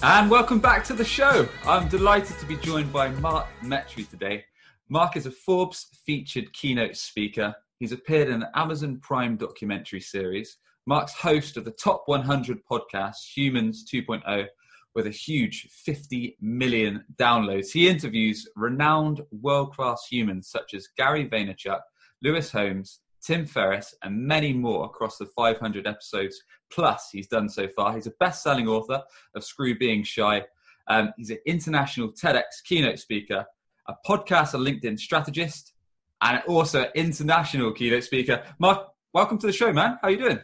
[0.00, 1.48] And welcome back to the show.
[1.66, 4.44] I'm delighted to be joined by Mark Metry today.
[4.88, 7.52] Mark is a Forbes featured keynote speaker.
[7.80, 10.58] He's appeared in the Amazon Prime documentary series.
[10.86, 14.46] Mark's host of the Top 100 podcast, Humans 2.0,
[14.94, 17.72] with a huge 50 million downloads.
[17.72, 21.80] He interviews renowned world class humans such as Gary Vaynerchuk,
[22.22, 27.68] Lewis Howes, Tim Ferriss, and many more across the 500 episodes plus he's done so
[27.68, 27.94] far.
[27.94, 29.02] He's a best selling author
[29.34, 30.44] of Screw Being Shy.
[30.88, 33.46] Um, he's an international TEDx keynote speaker,
[33.88, 35.74] a podcast and LinkedIn strategist,
[36.22, 38.42] and also an international keynote speaker.
[38.58, 39.98] Mark, welcome to the show, man.
[40.02, 40.40] How you doing?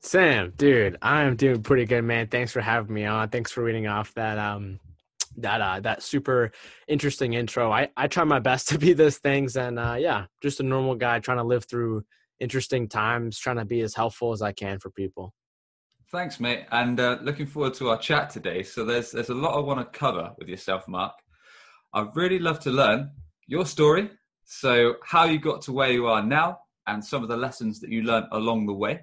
[0.00, 2.26] Sam, dude, I'm doing pretty good, man.
[2.28, 3.30] Thanks for having me on.
[3.30, 4.78] Thanks for reading off that um
[5.38, 6.52] that uh that super
[6.86, 7.72] interesting intro.
[7.72, 10.94] I I try my best to be those things and uh yeah, just a normal
[10.94, 12.04] guy trying to live through
[12.38, 15.32] interesting times, trying to be as helpful as I can for people.
[16.10, 18.62] Thanks, mate, and uh, looking forward to our chat today.
[18.62, 21.14] So there's there's a lot I want to cover with yourself, Mark.
[21.92, 23.10] I'd really love to learn
[23.46, 24.10] your story,
[24.44, 27.90] so how you got to where you are now, and some of the lessons that
[27.90, 29.00] you learned along the way.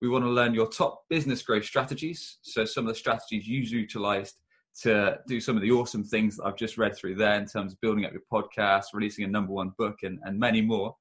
[0.00, 3.70] We want to learn your top business growth strategies, so some of the strategies you've
[3.70, 4.36] utilized
[4.82, 7.72] to do some of the awesome things that I've just read through there in terms
[7.72, 10.94] of building up your podcast, releasing a number one book, and, and many more.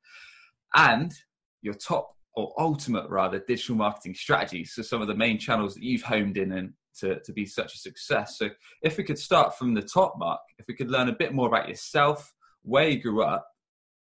[0.73, 1.13] And
[1.61, 4.75] your top or ultimate rather digital marketing strategies.
[4.75, 7.73] So some of the main channels that you've honed in and to, to be such
[7.73, 8.37] a success.
[8.37, 8.49] So
[8.83, 11.47] if we could start from the top mark if we could learn a bit more
[11.47, 13.47] about yourself where you grew up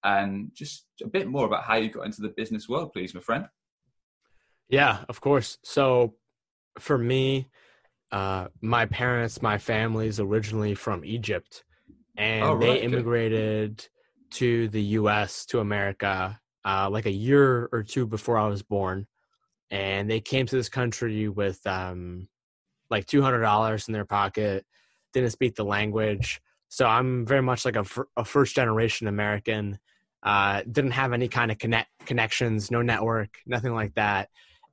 [0.04, 3.22] and just a bit more about how you got into the business world please my
[3.22, 3.46] friend.
[4.68, 5.60] Yeah of course.
[5.64, 6.16] So
[6.80, 7.52] for me
[8.12, 11.64] uh, my parents my family is originally from egypt
[12.18, 13.88] and oh, right, they immigrated
[14.32, 19.08] to the us to america uh, like a year or two before I was born,
[19.70, 22.28] and they came to this country with um,
[22.90, 24.66] like two hundred dollars in their pocket,
[25.14, 27.86] didn't speak the language, so I'm very much like a,
[28.18, 29.80] a first generation American.
[30.24, 34.30] Uh, didn't have any kind of connect connections, no network, nothing like that.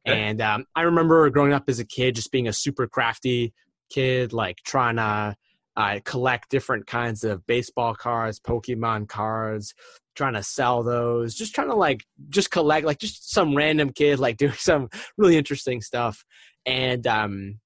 [0.06, 3.52] And um, I remember growing up as a kid, just being a super crafty
[3.90, 5.36] kid, like trying to
[5.76, 9.74] uh, collect different kinds of baseball cards, Pokemon cards,
[10.14, 14.18] trying to sell those, just trying to like just collect like just some random kid
[14.18, 16.24] like doing some really interesting stuff.
[16.66, 17.60] And um,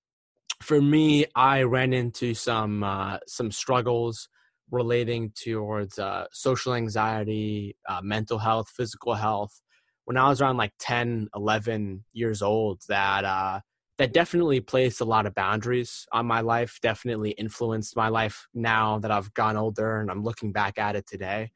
[0.63, 4.29] for me, I ran into some uh, some struggles
[4.71, 9.61] relating towards uh, social anxiety, uh, mental health, physical health.
[10.05, 13.61] When I was around like 10, 11 years old, that uh,
[13.97, 16.79] that definitely placed a lot of boundaries on my life.
[16.83, 21.07] Definitely influenced my life now that I've gone older and I'm looking back at it
[21.07, 21.53] today.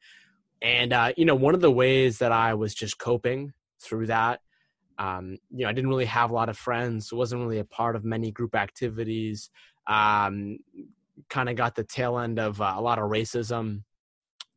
[0.61, 4.41] And uh, you know, one of the ways that I was just coping through that,
[4.97, 7.95] um, you know, I didn't really have a lot of friends, wasn't really a part
[7.95, 9.49] of many group activities.
[9.87, 10.59] Um,
[11.29, 13.83] kind of got the tail end of uh, a lot of racism,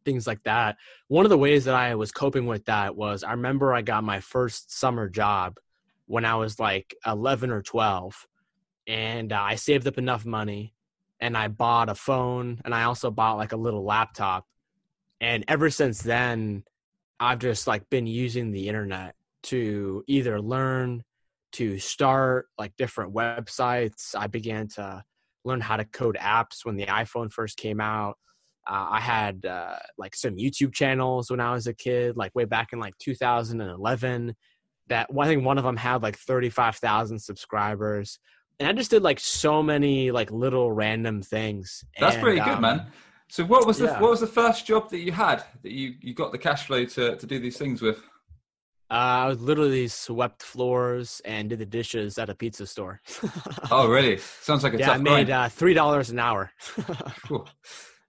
[0.04, 0.76] things like that.
[1.09, 4.04] One of the ways that I was coping with that was I remember I got
[4.04, 5.59] my first summer job
[6.12, 8.26] when I was like 11 or 12,
[8.86, 10.74] and uh, I saved up enough money
[11.20, 14.44] and I bought a phone and I also bought like a little laptop
[15.22, 16.64] and ever since then
[17.20, 19.14] i've just like been using the internet
[19.44, 21.02] to either learn
[21.52, 24.14] to start like different websites.
[24.16, 25.02] I began to
[25.44, 28.18] learn how to code apps when the iphone first came out.
[28.64, 32.44] Uh, i had uh, like some youtube channels when i was a kid like way
[32.44, 34.36] back in like 2011
[34.92, 38.19] that i think one of them had like 35000 subscribers
[38.60, 42.54] and i just did like so many like little random things that's and, pretty good
[42.54, 42.86] um, man
[43.32, 43.98] so what was the yeah.
[43.98, 46.84] what was the first job that you had that you, you got the cash flow
[46.84, 47.96] to, to do these things with?
[48.90, 53.00] Uh, I was literally swept floors and did the dishes at a pizza store.
[53.70, 54.19] oh, really?
[54.19, 54.96] Sounds like a yeah, tough.
[54.96, 56.50] I made uh, three dollars an hour.
[56.76, 57.46] that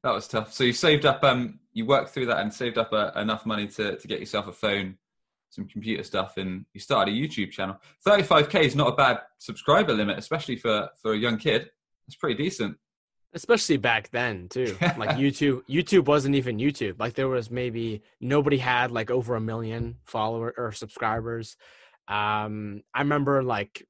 [0.04, 0.52] was tough.
[0.52, 1.24] So you saved up.
[1.24, 4.48] Um, you worked through that and saved up uh, enough money to to get yourself
[4.48, 4.98] a phone,
[5.54, 7.78] some computer stuff, and you started a YouTube channel.
[8.04, 11.70] Thirty five k is not a bad subscriber limit, especially for for a young kid.
[12.08, 12.78] It's pretty decent
[13.36, 18.58] especially back then too like youtube youtube wasn't even youtube like there was maybe nobody
[18.58, 21.58] had like over a million follower or subscribers
[22.08, 23.88] um i remember like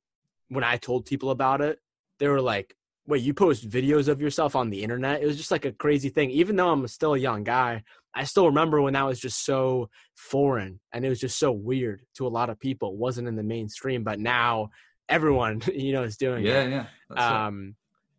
[0.48, 1.80] when i told people about it
[2.20, 5.22] they were like wait, you post videos of yourself on the internet?
[5.22, 6.30] It was just like a crazy thing.
[6.32, 7.84] Even though I'm still a young guy,
[8.16, 12.02] I still remember when that was just so foreign and it was just so weird
[12.16, 12.90] to a lot of people.
[12.90, 14.70] It wasn't in the mainstream, but now
[15.10, 16.72] everyone, you know, is doing yeah, it.
[16.72, 16.86] Yeah,
[17.16, 17.46] yeah.
[17.46, 17.76] Um,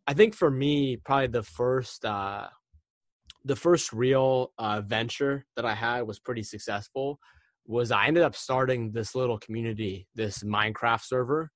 [0.07, 2.49] I think for me, probably the first, uh,
[3.45, 7.19] the first real uh, venture that I had was pretty successful.
[7.67, 11.51] Was I ended up starting this little community, this Minecraft server,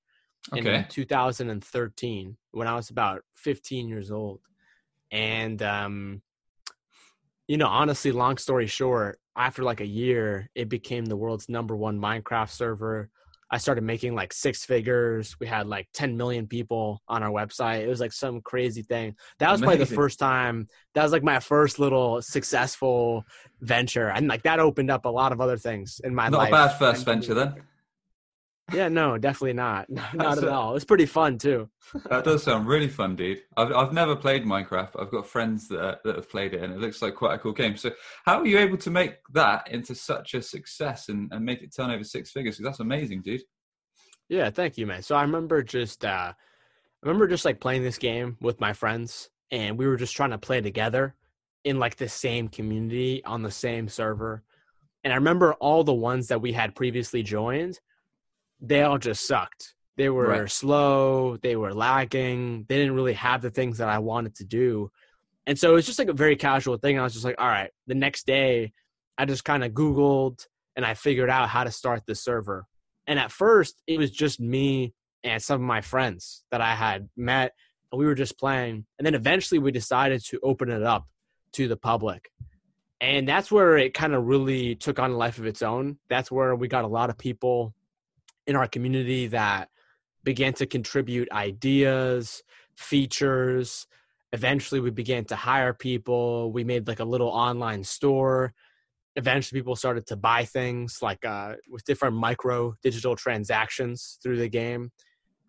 [0.53, 0.75] okay.
[0.75, 4.41] in 2013 when I was about 15 years old,
[5.11, 6.21] and um,
[7.47, 11.75] you know, honestly, long story short, after like a year, it became the world's number
[11.75, 13.09] one Minecraft server.
[13.51, 15.35] I started making like six figures.
[15.39, 17.79] We had like 10 million people on our website.
[17.79, 19.15] It was like some crazy thing.
[19.39, 19.77] That was Amazing.
[19.77, 20.67] probably the first time.
[20.93, 23.23] That was like my first little successful
[23.61, 24.09] venture.
[24.09, 26.51] And like that opened up a lot of other things in my Not life.
[26.51, 27.55] Not a bad first venture then.
[28.73, 29.89] Yeah, no, definitely not.
[30.13, 30.75] Not at all.
[30.75, 31.69] It's pretty fun too.
[32.09, 33.41] that does sound really fun, dude.
[33.57, 34.99] I've I've never played Minecraft.
[34.99, 37.53] I've got friends that that have played it, and it looks like quite a cool
[37.53, 37.77] game.
[37.77, 37.91] So,
[38.25, 41.73] how are you able to make that into such a success and, and make it
[41.75, 42.57] turn over six figures?
[42.57, 43.41] Because that's amazing, dude.
[44.29, 45.01] Yeah, thank you, man.
[45.01, 49.29] So I remember just uh, I remember just like playing this game with my friends,
[49.51, 51.15] and we were just trying to play together
[51.63, 54.43] in like the same community on the same server.
[55.03, 57.79] And I remember all the ones that we had previously joined
[58.59, 59.73] they all just sucked.
[59.97, 60.49] They were right.
[60.49, 64.91] slow, they were lagging, they didn't really have the things that I wanted to do.
[65.45, 66.97] And so it was just like a very casual thing.
[66.97, 68.71] I was just like, all right, the next day
[69.17, 70.45] I just kind of Googled
[70.75, 72.65] and I figured out how to start the server.
[73.07, 77.09] And at first it was just me and some of my friends that I had
[77.17, 77.51] met
[77.91, 78.85] and we were just playing.
[78.97, 81.07] And then eventually we decided to open it up
[81.53, 82.29] to the public.
[83.01, 85.97] And that's where it kind of really took on a life of its own.
[86.09, 87.73] That's where we got a lot of people
[88.49, 89.69] in our community that
[90.23, 92.43] began to contribute ideas,
[92.75, 93.85] features.
[94.33, 96.51] Eventually, we began to hire people.
[96.51, 98.53] We made like a little online store.
[99.15, 104.49] Eventually, people started to buy things like uh, with different micro digital transactions through the
[104.49, 104.91] game.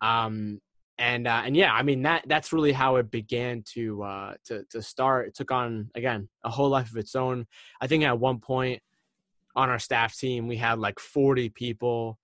[0.01, 0.61] Um,
[0.99, 4.63] and uh, and yeah, I mean that that's really how it began to uh, to
[4.69, 5.29] to start.
[5.29, 7.47] It took on again a whole life of its own.
[7.81, 8.83] I think at one point
[9.55, 12.17] on our staff team we had like 40 people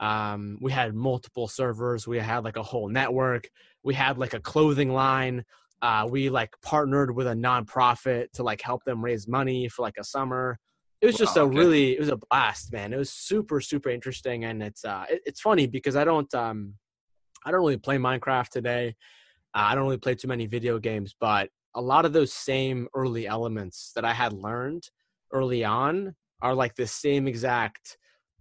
[0.00, 2.06] um, we had multiple servers.
[2.06, 3.48] We had like a whole network.
[3.82, 5.44] We had like a clothing line.
[5.82, 9.96] Uh, we like partnered with a nonprofit to like help them raise money for like
[9.98, 10.58] a summer.
[11.00, 11.56] It was just wow, a okay.
[11.56, 12.92] really, it was a blast, man.
[12.92, 16.74] It was super, super interesting, and it's uh, it, it's funny because I don't um,
[17.44, 18.96] I don't really play Minecraft today.
[19.54, 22.88] Uh, I don't really play too many video games, but a lot of those same
[22.94, 24.90] early elements that I had learned
[25.32, 27.96] early on are like the same exact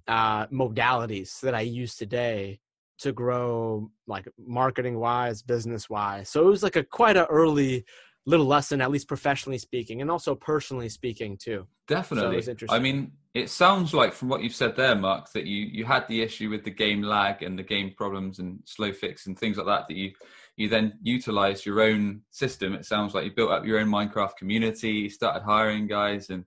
[0.07, 2.59] uh, modalities that I use today
[3.00, 6.30] to grow like marketing wise, business wise.
[6.30, 7.86] So it was like a quite a early
[8.25, 11.65] little lesson, at least professionally speaking, and also personally speaking too.
[11.88, 12.42] Definitely.
[12.42, 15.86] So I mean, it sounds like from what you've said there, Mark, that you you
[15.86, 19.38] had the issue with the game lag and the game problems and slow fix and
[19.39, 19.88] things like that.
[19.88, 20.12] That you
[20.57, 22.74] you then utilized your own system.
[22.74, 26.44] It sounds like you built up your own Minecraft community, you started hiring guys, and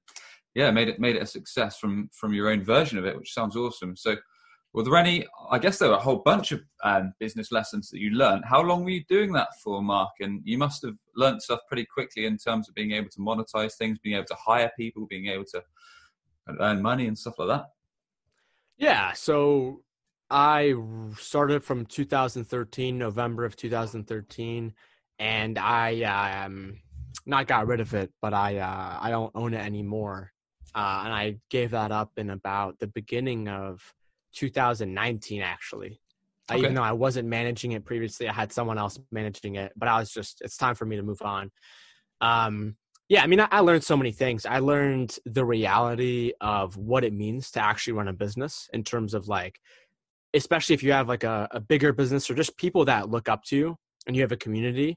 [0.54, 3.32] yeah, made it made it a success from from your own version of it, which
[3.32, 3.96] sounds awesome.
[3.96, 4.16] So,
[4.72, 5.26] were there any?
[5.50, 8.44] I guess there were a whole bunch of um, business lessons that you learned.
[8.44, 10.10] How long were you doing that for, Mark?
[10.20, 13.74] And you must have learned stuff pretty quickly in terms of being able to monetize
[13.74, 15.62] things, being able to hire people, being able to
[16.58, 17.66] earn money and stuff like that.
[18.76, 19.12] Yeah.
[19.12, 19.82] So
[20.30, 20.74] I
[21.16, 24.74] started from 2013, November of 2013,
[25.20, 26.80] and I um
[27.24, 30.32] not got rid of it, but I uh, I don't own it anymore
[30.74, 33.82] uh, and I gave that up in about the beginning of
[34.34, 36.00] 2019, actually.
[36.50, 39.88] Uh, even though I wasn't managing it previously, I had someone else managing it, but
[39.88, 41.50] I was just, it's time for me to move on.
[42.20, 42.76] Um,
[43.08, 44.46] yeah, I mean, I, I learned so many things.
[44.46, 49.14] I learned the reality of what it means to actually run a business in terms
[49.14, 49.60] of like,
[50.34, 53.42] especially if you have like a, a bigger business or just people that look up
[53.46, 54.96] to you and you have a community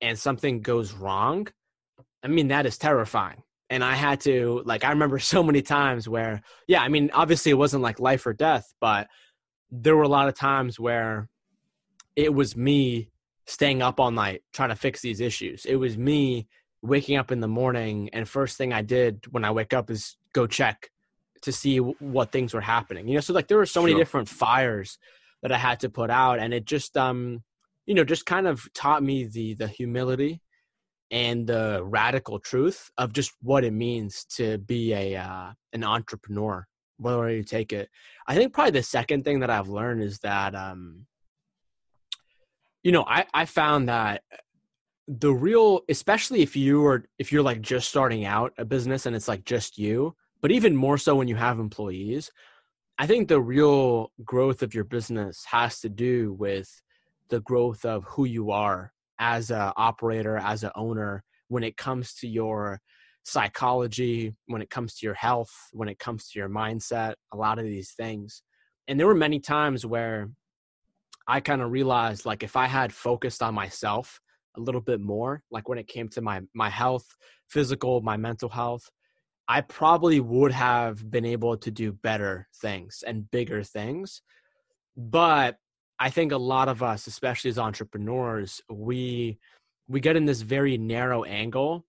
[0.00, 1.46] and something goes wrong.
[2.24, 6.08] I mean, that is terrifying and I had to like I remember so many times
[6.08, 9.08] where yeah, I mean obviously it wasn't like life or death, but
[9.70, 11.28] there were a lot of times where
[12.16, 13.10] it was me
[13.46, 15.64] staying up all night trying to fix these issues.
[15.64, 16.46] It was me
[16.82, 20.16] waking up in the morning and first thing I did when I wake up is
[20.32, 20.90] go check
[21.42, 23.08] to see what things were happening.
[23.08, 23.88] You know, so like there were so sure.
[23.88, 24.98] many different fires
[25.42, 27.42] that I had to put out and it just um
[27.86, 30.40] you know just kind of taught me the the humility
[31.10, 36.66] and the radical truth of just what it means to be a uh, an entrepreneur.
[36.98, 37.88] Whether you take it?
[38.26, 41.06] I think probably the second thing that i've learned is that um
[42.84, 44.22] you know i i found that
[45.08, 49.14] the real especially if you are if you're like just starting out a business and
[49.14, 52.30] it's like just you but even more so when you have employees
[52.98, 56.80] i think the real growth of your business has to do with
[57.28, 62.14] the growth of who you are as a operator as an owner when it comes
[62.14, 62.80] to your
[63.24, 67.58] psychology when it comes to your health when it comes to your mindset a lot
[67.58, 68.42] of these things.
[68.86, 70.28] And there were many times where
[71.26, 74.20] i kind of realized like if i had focused on myself
[74.56, 77.06] a little bit more like when it came to my my health
[77.48, 78.90] physical my mental health
[79.48, 84.22] i probably would have been able to do better things and bigger things.
[84.96, 85.56] But
[85.98, 89.38] i think a lot of us especially as entrepreneurs we
[89.88, 91.84] we get in this very narrow angle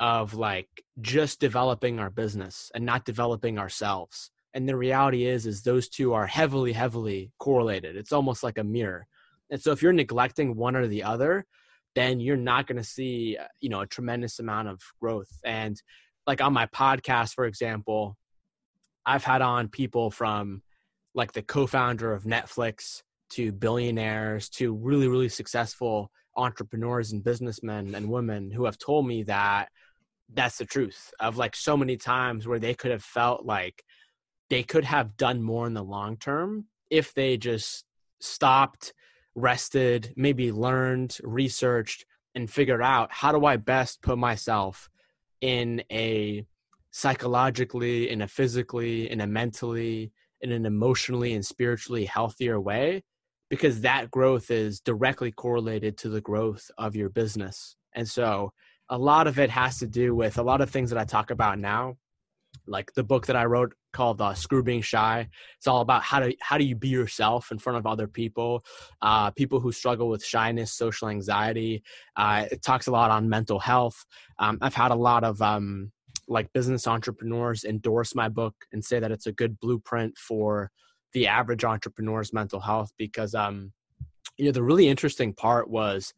[0.00, 0.68] of like
[1.00, 4.30] just developing our business and not developing ourselves.
[4.54, 7.96] And the reality is is those two are heavily heavily correlated.
[7.96, 9.06] It's almost like a mirror.
[9.50, 11.46] And so if you're neglecting one or the other
[11.94, 15.30] then you're not going to see uh, you know a tremendous amount of growth.
[15.44, 15.80] And
[16.26, 18.16] like on my podcast for example
[19.06, 20.62] i've had on people from
[21.14, 28.08] like the co-founder of netflix to billionaires to really really successful entrepreneurs and businessmen and
[28.08, 29.68] women who have told me that
[30.34, 33.82] that's the truth of like so many times where they could have felt like
[34.50, 37.84] they could have done more in the long term if they just
[38.20, 38.92] stopped
[39.34, 42.04] rested, maybe learned, researched,
[42.34, 44.88] and figured out how do I best put myself
[45.40, 46.44] in a
[46.90, 53.02] psychologically, in a physically, in a mentally, in an emotionally and spiritually healthier way,
[53.50, 57.76] because that growth is directly correlated to the growth of your business.
[57.94, 58.52] And so
[58.88, 61.30] a lot of it has to do with a lot of things that I talk
[61.30, 61.96] about now
[62.68, 66.20] like the book that I wrote called uh, "Screw Being Shy." It's all about how
[66.20, 68.64] to how do you be yourself in front of other people,
[69.02, 71.82] uh, people who struggle with shyness, social anxiety.
[72.16, 74.04] Uh, it talks a lot on mental health.
[74.38, 75.92] Um, I've had a lot of um,
[76.28, 80.70] like business entrepreneurs endorse my book and say that it's a good blueprint for
[81.12, 83.72] the average entrepreneur's mental health because um,
[84.36, 86.12] you know the really interesting part was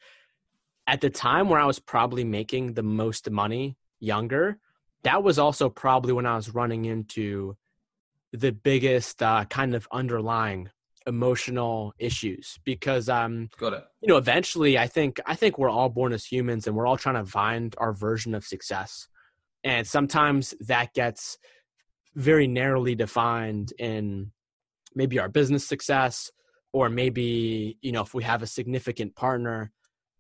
[0.86, 4.58] at the time where I was probably making the most money younger
[5.02, 7.56] that was also probably when I was running into
[8.32, 10.68] the biggest uh, kind of underlying
[11.06, 13.82] emotional issues because um got it.
[14.02, 16.98] you know eventually i think i think we're all born as humans and we're all
[16.98, 19.08] trying to find our version of success.
[19.64, 21.38] And sometimes that gets
[22.14, 24.32] very narrowly defined in
[24.94, 26.30] maybe our business success
[26.72, 29.72] or maybe you know if we have a significant partner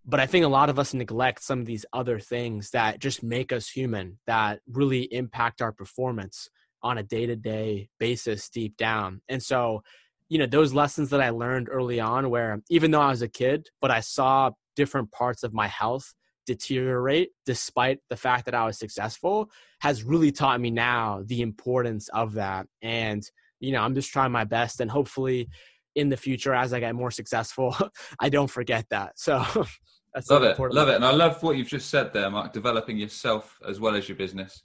[0.06, 3.22] but I think a lot of us neglect some of these other things that just
[3.22, 6.48] make us human, that really impact our performance
[6.82, 9.20] on a day to day basis deep down.
[9.28, 9.82] And so,
[10.28, 13.28] you know, those lessons that I learned early on, where even though I was a
[13.28, 16.14] kid, but I saw different parts of my health
[16.46, 19.50] deteriorate despite the fact that I was successful,
[19.80, 22.66] has really taught me now the importance of that.
[22.80, 23.22] And,
[23.60, 25.48] you know, I'm just trying my best and hopefully
[25.94, 27.76] in the future as I get more successful,
[28.20, 29.18] I don't forget that.
[29.18, 29.38] So
[30.14, 32.52] that's love it, love it, and I love what you've just said there, Mark.
[32.52, 34.62] Developing yourself as well as your business.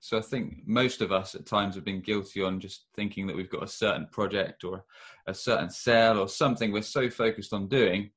[0.00, 3.36] So I think most of us at times have been guilty on just thinking that
[3.36, 4.84] we've got a certain project or
[5.26, 8.10] a certain sale or something we're so focused on doing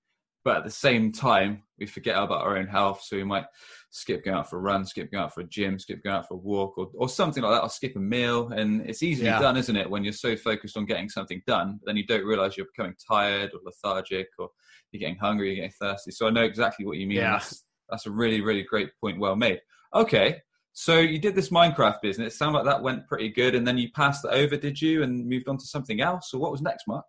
[0.44, 3.02] but at the same time we forget about our own health.
[3.04, 3.46] So we might
[3.92, 6.28] skip going out for a run skip going out for a gym skip going out
[6.28, 8.50] for a walk or, or something like that or skip a meal.
[8.50, 9.40] And it's easily yeah.
[9.40, 12.58] done isn't it when you're so focused on getting something done then you don't realize
[12.58, 14.50] you're becoming tired or lethargic or
[14.92, 16.12] you're getting hungry you're getting thirsty.
[16.12, 17.32] So i know exactly what you mean yeah.
[17.34, 19.60] that's, that's a really really great point well made.
[19.94, 20.42] Okay
[20.74, 22.34] so you did this minecraft business.
[22.34, 25.04] It sounded like that went pretty good and then you passed it over did you
[25.04, 26.34] and moved on to something else?
[26.34, 27.04] Or what was next mark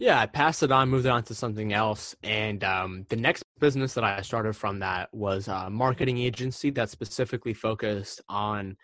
[0.00, 3.92] yeah, I passed it on, moved on to something else, and um, the next business
[3.94, 8.78] that I started from that was a marketing agency that specifically focused on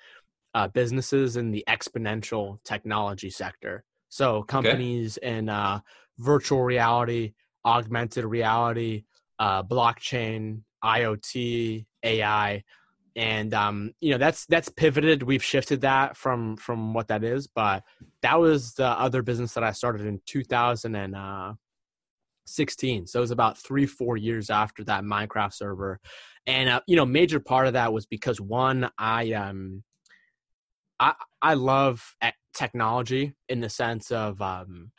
[0.54, 3.82] uh, businesses in the exponential technology sector.
[4.10, 5.38] So companies okay.
[5.38, 5.80] in uh,
[6.18, 7.32] virtual reality,
[7.64, 9.04] augmented reality,
[9.38, 12.62] uh, blockchain, IoT, AI,
[13.16, 15.22] and um, you know that's that's pivoted.
[15.22, 17.82] We've shifted that from from what that is, but
[18.20, 23.06] that was the other business that I started in 2016.
[23.06, 25.98] So it was about three four years after that Minecraft server,
[26.46, 29.82] and uh, you know major part of that was because one I um
[31.00, 32.14] I I love
[32.52, 34.90] technology in the sense of um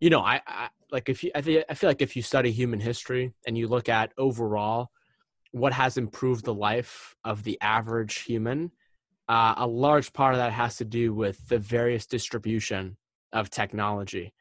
[0.00, 2.78] you know I, I like if you I I feel like if you study human
[2.78, 4.90] history and you look at overall
[5.52, 8.70] what has improved the life of the average human,
[9.28, 12.96] uh, a large part of that has to do with the various distribution
[13.32, 14.34] of technology.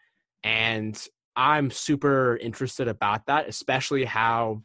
[0.44, 1.02] And
[1.36, 4.64] I'm super interested about that, especially how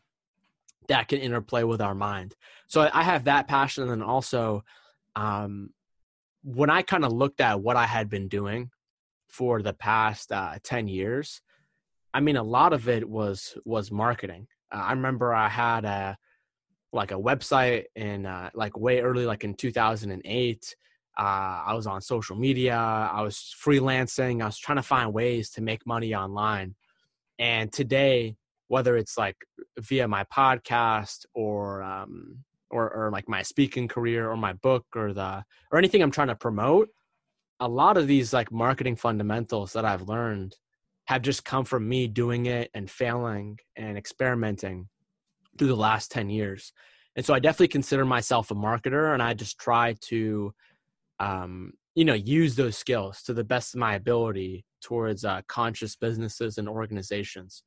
[0.88, 2.34] that can interplay with our mind.
[2.66, 4.64] So I have that passion, and then also
[5.14, 5.70] um,
[6.42, 8.70] when I kind of looked at what I had been doing
[9.28, 11.40] for the past uh, ten years,
[12.14, 14.48] I mean, a lot of it was was marketing.
[14.72, 16.18] Uh, I remember I had a
[16.92, 20.76] like a website in uh, like way early, like in 2008.
[21.18, 22.76] Uh, I was on social media.
[22.76, 24.42] I was freelancing.
[24.42, 26.74] I was trying to find ways to make money online.
[27.38, 28.36] And today,
[28.68, 29.36] whether it's like
[29.78, 32.38] via my podcast or um,
[32.70, 36.28] or, or like my speaking career or my book or the or anything I'm trying
[36.28, 36.88] to promote,
[37.60, 40.56] a lot of these like marketing fundamentals that I've learned
[41.06, 44.88] have just come from me doing it and failing and experimenting
[45.58, 46.72] through the last 10 years.
[47.16, 50.54] And so I definitely consider myself a marketer and I just try to,
[51.20, 55.94] um, you know, use those skills to the best of my ability towards uh, conscious
[55.94, 57.62] businesses and organizations.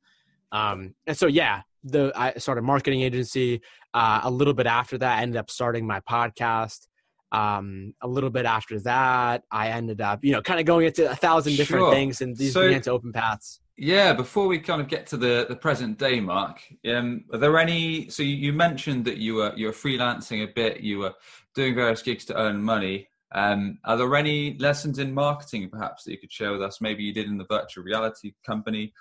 [0.52, 3.60] Um, and so, yeah, the I started marketing agency.
[3.94, 6.88] Uh, a little bit after that, I ended up starting my podcast.
[7.32, 11.10] Um, a little bit after that, I ended up, you know, kind of going into
[11.10, 11.92] a thousand different sure.
[11.92, 13.60] things and these so, began to open paths.
[13.78, 17.58] Yeah, before we kind of get to the, the present day, Mark, um, are there
[17.58, 18.08] any?
[18.08, 21.14] So you, mentioned that you were you were freelancing a bit, you were
[21.54, 23.08] doing various gigs to earn money.
[23.34, 26.80] Um, are there any lessons in marketing, perhaps, that you could share with us?
[26.80, 28.94] Maybe you did in the virtual reality company,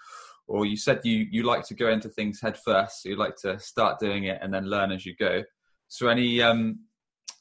[0.46, 3.38] or you said you you like to go into things head first, so you like
[3.38, 5.42] to start doing it and then learn as you go.
[5.88, 6.80] So any um,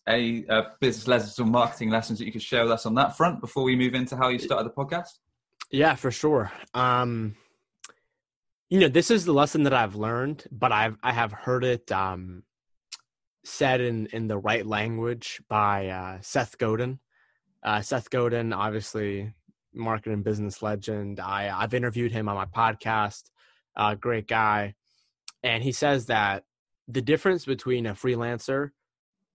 [0.06, 3.16] any uh, business lessons or marketing lessons that you could share with us on that
[3.16, 5.18] front before we move into how you started the podcast?
[5.74, 6.52] Yeah, for sure.
[6.72, 7.34] Um,
[8.70, 11.90] you know, this is the lesson that I've learned, but I've I have heard it
[11.90, 12.44] um,
[13.44, 17.00] said in in the right language by uh, Seth Godin.
[17.60, 19.34] Uh, Seth Godin, obviously,
[19.72, 21.18] marketing business legend.
[21.18, 23.24] I I've interviewed him on my podcast.
[23.74, 24.76] Uh, great guy,
[25.42, 26.44] and he says that
[26.86, 28.70] the difference between a freelancer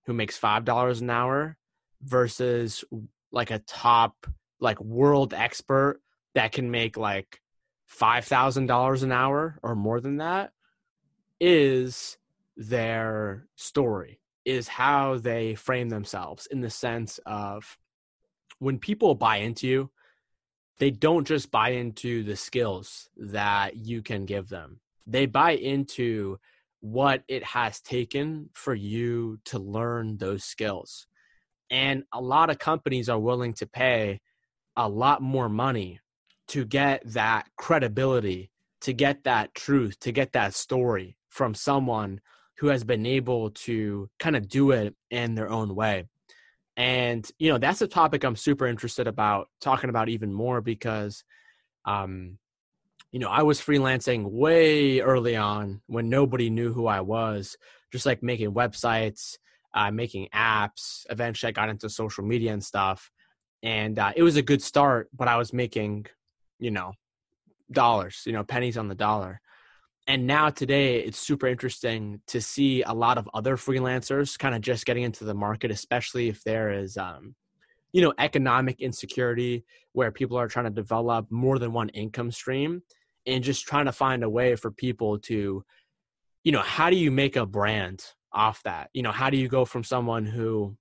[0.05, 1.57] who makes five dollars an hour
[2.01, 2.85] versus
[3.29, 4.25] like a top
[4.61, 5.99] like world expert
[6.35, 7.41] that can make like
[7.91, 10.51] $5,000 an hour or more than that
[11.39, 12.17] is
[12.55, 17.77] their story, is how they frame themselves in the sense of
[18.59, 19.89] when people buy into you,
[20.77, 24.79] they don't just buy into the skills that you can give them.
[25.07, 26.39] They buy into
[26.81, 31.07] what it has taken for you to learn those skills.
[31.69, 34.21] And a lot of companies are willing to pay
[34.75, 35.99] a lot more money
[36.49, 42.19] to get that credibility, to get that truth, to get that story from someone
[42.57, 46.05] who has been able to kind of do it in their own way.
[46.75, 51.23] And, you know, that's a topic I'm super interested about talking about even more because,
[51.85, 52.37] um,
[53.11, 57.57] you know, I was freelancing way early on when nobody knew who I was,
[57.91, 59.37] just like making websites,
[59.73, 61.05] uh, making apps.
[61.09, 63.11] Eventually, I got into social media and stuff.
[63.61, 66.05] And uh, it was a good start, but I was making
[66.59, 66.93] you know,
[67.71, 69.41] dollars, you know, pennies on the dollar.
[70.07, 74.61] And now today, it's super interesting to see a lot of other freelancers kind of
[74.61, 77.35] just getting into the market, especially if there is, um,
[77.91, 82.81] you know, economic insecurity where people are trying to develop more than one income stream
[83.27, 85.63] and just trying to find a way for people to,
[86.43, 88.89] you know, how do you make a brand off that?
[88.93, 90.75] You know, how do you go from someone who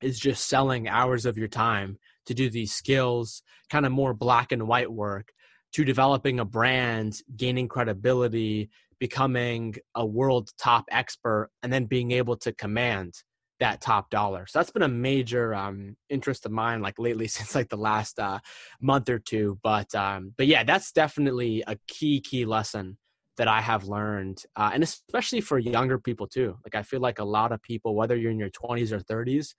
[0.00, 4.52] is just selling hours of your time to do these skills, kind of more black
[4.52, 5.32] and white work,
[5.72, 12.36] to developing a brand, gaining credibility, becoming a world top expert, and then being able
[12.36, 13.14] to command
[13.62, 14.46] that top dollar.
[14.46, 18.18] So that's been a major um, interest of mine, like lately, since like the last
[18.18, 18.40] uh,
[18.80, 19.58] month or two.
[19.62, 22.98] But um, but yeah, that's definitely a key key lesson
[23.38, 26.58] that I have learned, uh, and especially for younger people too.
[26.64, 29.54] Like I feel like a lot of people, whether you're in your 20s or 30s,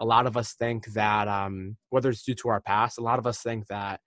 [0.00, 3.18] a lot of us think that um, whether it's due to our past a lot
[3.18, 4.00] of us think that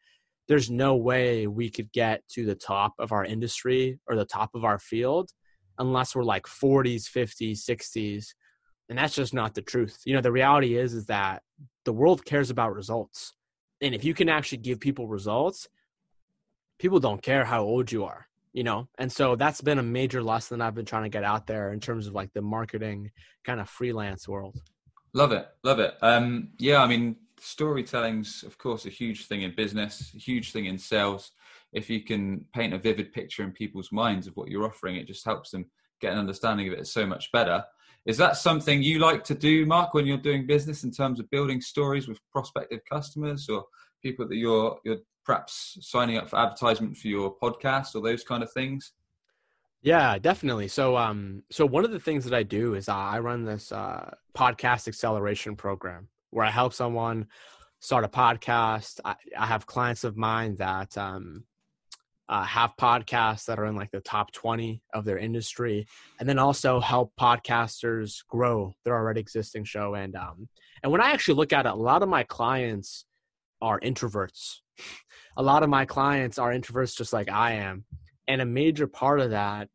[0.48, 4.52] there's no way we could get to the top of our industry or the top
[4.54, 5.32] of our field
[5.80, 8.28] unless we're like 40s 50s 60s
[8.88, 10.02] and that's just not the truth.
[10.06, 11.42] You know the reality is is that
[11.86, 13.34] the world cares about results
[13.82, 15.68] and if you can actually give people results
[16.80, 18.88] people don't care how old you are you know?
[18.98, 21.80] And so that's been a major lesson i've been trying to get out there in
[21.80, 23.12] terms of like the marketing
[23.44, 24.62] kind of freelance world
[25.16, 25.96] Love it, love it.
[26.02, 30.66] Um, yeah, I mean, storytelling's of course a huge thing in business, a huge thing
[30.66, 31.32] in sales.
[31.72, 35.08] If you can paint a vivid picture in people's minds of what you're offering, it
[35.08, 35.68] just helps them
[36.02, 37.64] get an understanding of it so much better.
[38.06, 41.30] Is that something you like to do, Mark, when you're doing business in terms of
[41.30, 43.64] building stories with prospective customers or
[44.04, 48.44] people that you're you're perhaps signing up for advertisement for your podcast or those kind
[48.44, 48.92] of things?
[49.86, 50.68] Yeah, definitely.
[50.68, 54.16] So, um, so one of the things that I do is I run this uh,
[54.36, 57.28] podcast acceleration program where I help someone
[57.82, 59.00] start a podcast.
[59.06, 61.44] I, I have clients of mine that um,
[62.28, 65.86] uh, have podcasts that are in like the top 20 of their industry
[66.20, 70.50] and then also help podcasters grow their already existing show and um
[70.82, 73.06] and when i actually look at it a lot of my clients
[73.62, 74.62] are introverts
[75.38, 77.86] a lot of my clients are introverts just like i am
[78.28, 79.70] and a major part of that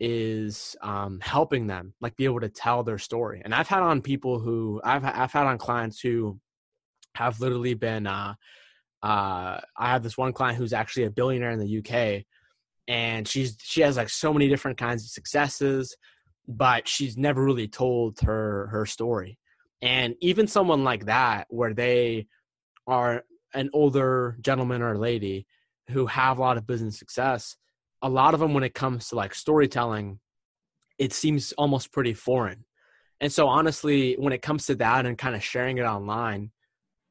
[0.00, 4.02] is um, helping them like be able to tell their story and i've had on
[4.02, 6.38] people who i've i've had on clients who
[7.14, 8.34] have literally been uh,
[9.04, 12.24] uh, I have this one client who's actually a billionaire in the UK,
[12.88, 15.94] and she's she has like so many different kinds of successes,
[16.48, 19.38] but she's never really told her her story.
[19.82, 22.28] And even someone like that, where they
[22.86, 25.46] are an older gentleman or lady
[25.90, 27.56] who have a lot of business success,
[28.04, 30.20] a lot of them when it comes to like storytelling,
[30.98, 32.66] it seems almost pretty foreign.
[33.18, 36.50] And so honestly, when it comes to that and kind of sharing it online,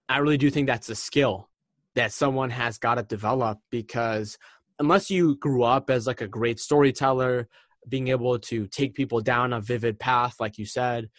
[0.08, 1.50] I really do think that's a skill
[1.96, 4.38] that someone has got to develop because
[4.78, 7.48] unless you grew up as like a great storyteller
[7.90, 11.10] being able to take people down a vivid path like you said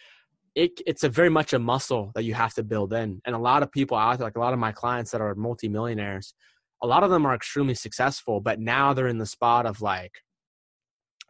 [0.55, 3.39] it, it's a very much a muscle that you have to build in and a
[3.39, 6.33] lot of people out there like a lot of my clients that are multimillionaires
[6.81, 10.21] a lot of them are extremely successful but now they're in the spot of like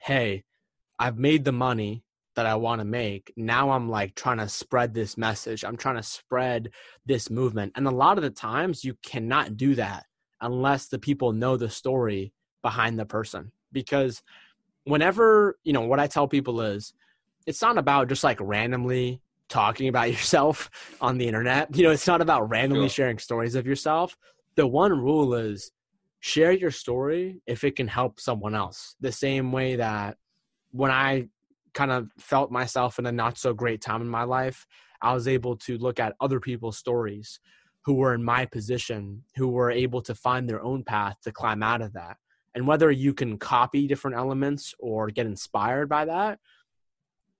[0.01, 0.43] hey
[0.99, 2.03] i've made the money
[2.35, 3.33] that I want to make.
[3.35, 5.63] Now I'm like trying to spread this message.
[5.63, 6.71] I'm trying to spread
[7.05, 7.73] this movement.
[7.75, 10.05] And a lot of the times you cannot do that
[10.41, 13.51] unless the people know the story behind the person.
[13.71, 14.21] Because
[14.83, 16.93] whenever, you know, what I tell people is
[17.47, 21.75] it's not about just like randomly talking about yourself on the internet.
[21.75, 23.05] You know, it's not about randomly sure.
[23.05, 24.17] sharing stories of yourself.
[24.55, 25.71] The one rule is
[26.19, 28.95] share your story if it can help someone else.
[29.01, 30.17] The same way that
[30.71, 31.27] when I
[31.73, 34.65] kind of felt myself in a not so great time in my life,
[35.01, 37.39] I was able to look at other people's stories
[37.83, 41.61] who were in my position, who were able to find their own path to climb
[41.61, 42.17] out of that.
[42.55, 46.39] And whether you can copy different elements or get inspired by that,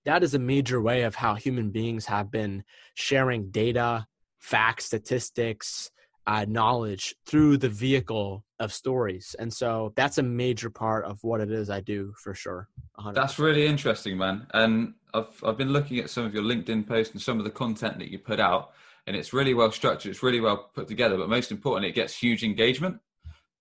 [0.04, 2.62] that is a major way of how human beings have been
[2.94, 4.06] sharing data,
[4.38, 5.90] facts, statistics,
[6.26, 9.36] uh, knowledge through the vehicle of stories.
[9.38, 12.68] And so that's a major part of what it is I do for sure.
[12.98, 13.14] 100%.
[13.14, 14.46] That's really interesting, man.
[14.54, 17.50] And I've, I've been looking at some of your LinkedIn posts and some of the
[17.50, 18.72] content that you put out,
[19.06, 22.16] and it's really well structured, it's really well put together, but most importantly, it gets
[22.16, 22.98] huge engagement.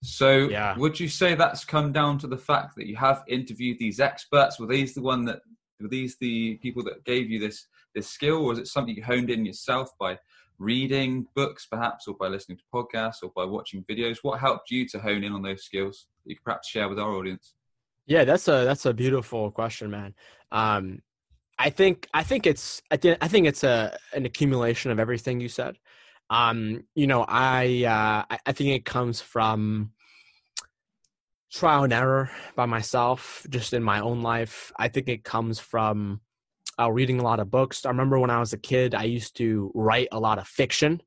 [0.02, 0.78] So, yeah.
[0.78, 4.60] would you say that's come down to the fact that you have interviewed these experts?
[4.60, 5.40] Were these the one that
[5.82, 9.04] were these the people that gave you this this skill, or was it something you
[9.04, 10.18] honed in yourself by
[10.58, 14.18] reading books perhaps or by listening to podcasts or by watching videos.
[14.22, 17.00] What helped you to hone in on those skills that you could perhaps share with
[17.00, 17.54] our audience?
[18.08, 20.14] Yeah that's a that's a beautiful question man.
[20.52, 21.02] Um
[21.58, 25.40] i think i think it's i think i think it's a an accumulation of everything
[25.40, 25.78] you said.
[26.30, 29.92] Um you know i uh i think it comes from
[31.56, 34.74] trial and error by myself just in my own life.
[34.78, 36.20] I think it comes from
[36.80, 37.86] uh, reading a lot of books.
[37.86, 41.02] I remember when I was a kid, I used to write a lot of fiction,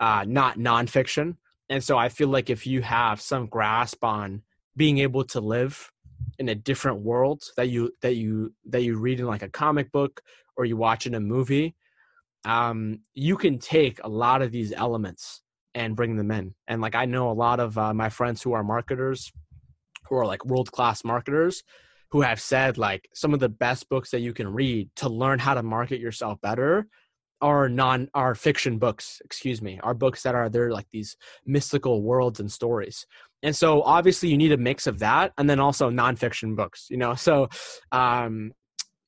[0.00, 1.36] uh, not nonfiction.
[1.68, 4.42] And so I feel like if you have some grasp on
[4.76, 5.90] being able to live
[6.38, 9.90] in a different world that you that you that you read in like a comic
[9.90, 10.22] book
[10.56, 11.74] or you watch in a movie,
[12.44, 15.42] um, you can take a lot of these elements
[15.74, 16.54] and bring them in.
[16.68, 19.32] And like I know a lot of uh, my friends who are marketers,
[20.08, 21.62] who are like world class marketers,
[22.10, 25.38] who have said like some of the best books that you can read to learn
[25.38, 26.86] how to market yourself better
[27.42, 32.02] are non are fiction books excuse me are books that are they're like these mystical
[32.02, 33.06] worlds and stories.
[33.42, 36.96] And so obviously you need a mix of that and then also nonfiction books you
[36.96, 37.14] know?
[37.14, 37.48] So
[37.92, 38.52] um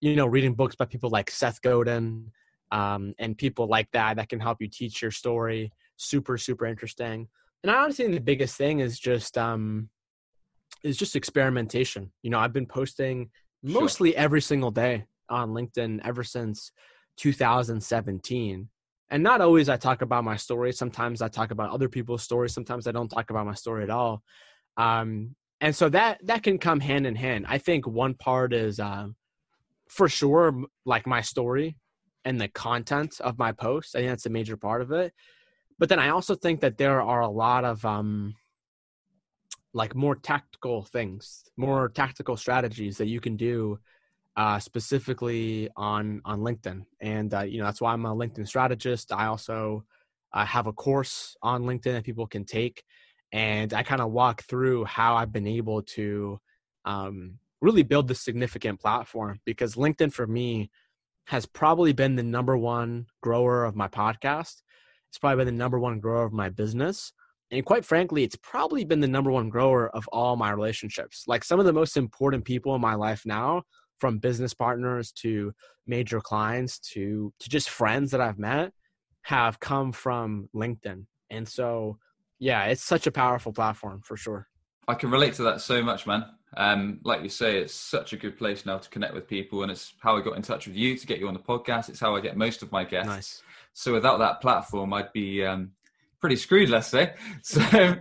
[0.01, 2.31] you know reading books by people like seth godin
[2.71, 5.73] um and people like that that can help you teach your story.
[5.97, 7.29] Super super interesting.
[7.63, 9.89] And i honestly think the biggest thing is just um
[10.83, 12.13] is just experimentation.
[12.23, 13.31] You know, I've been posting
[13.63, 14.21] mostly sure.
[14.21, 16.73] every single day on LinkedIn ever since
[17.19, 18.69] 2017.
[19.11, 20.73] And not always I talk about my story.
[20.73, 22.53] Sometimes I talk about other people's stories.
[22.53, 24.23] Sometimes I don't talk about my story at all.
[24.77, 27.47] Um, and so that that can come hand in hand.
[27.49, 29.09] I think one part is uh,
[29.89, 31.77] for sure like my story
[32.25, 33.95] and the content of my posts.
[33.95, 35.13] I think that's a major part of it.
[35.79, 38.35] But then I also think that there are a lot of um,
[39.75, 43.79] like more tactical things, more tactical strategies that you can do
[44.37, 46.85] uh, specifically on on LinkedIn.
[47.01, 49.13] And uh, you know that's why I'm a LinkedIn strategist.
[49.13, 49.85] I also
[50.33, 52.83] uh, have a course on LinkedIn that people can take,
[53.33, 56.39] and I kind of walk through how I've been able to
[56.85, 60.71] um, really build this significant platform because LinkedIn for me
[61.27, 64.63] has probably been the number one grower of my podcast.
[65.11, 67.13] It's probably been the number one grower of my business.
[67.51, 71.25] And quite frankly, it's probably been the number one grower of all my relationships.
[71.27, 73.63] Like some of the most important people in my life now,
[73.99, 75.53] from business partners to
[75.87, 78.73] major clients to to just friends that I've met,
[79.23, 81.07] have come from LinkedIn.
[81.31, 81.99] And so,
[82.39, 84.47] yeah, it's such a powerful platform for sure.
[84.87, 86.25] I can relate to that so much, man.
[86.57, 89.71] Um, like you say, it's such a good place now to connect with people, and
[89.71, 91.91] it's how I got in touch with you to get you on the podcast.
[91.91, 93.09] It's how I get most of my guests.
[93.09, 93.43] Nice.
[93.75, 95.73] So without that platform, I'd be um,
[96.21, 97.15] pretty screwed, let's say.
[97.43, 97.95] So,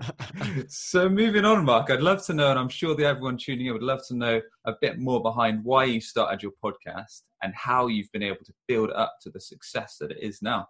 [0.68, 3.74] so moving on, Mark, I'd love to know, and I'm sure that everyone tuning in
[3.74, 7.88] would love to know a bit more behind why you started your podcast and how
[7.88, 10.68] you've been able to build up to the success that it is now.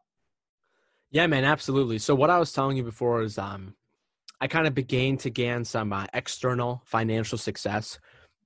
[1.10, 1.99] Yeah, man, absolutely.
[1.99, 3.75] So what I was telling you before is, um,
[4.39, 7.99] I kind of began to gain some uh, external financial success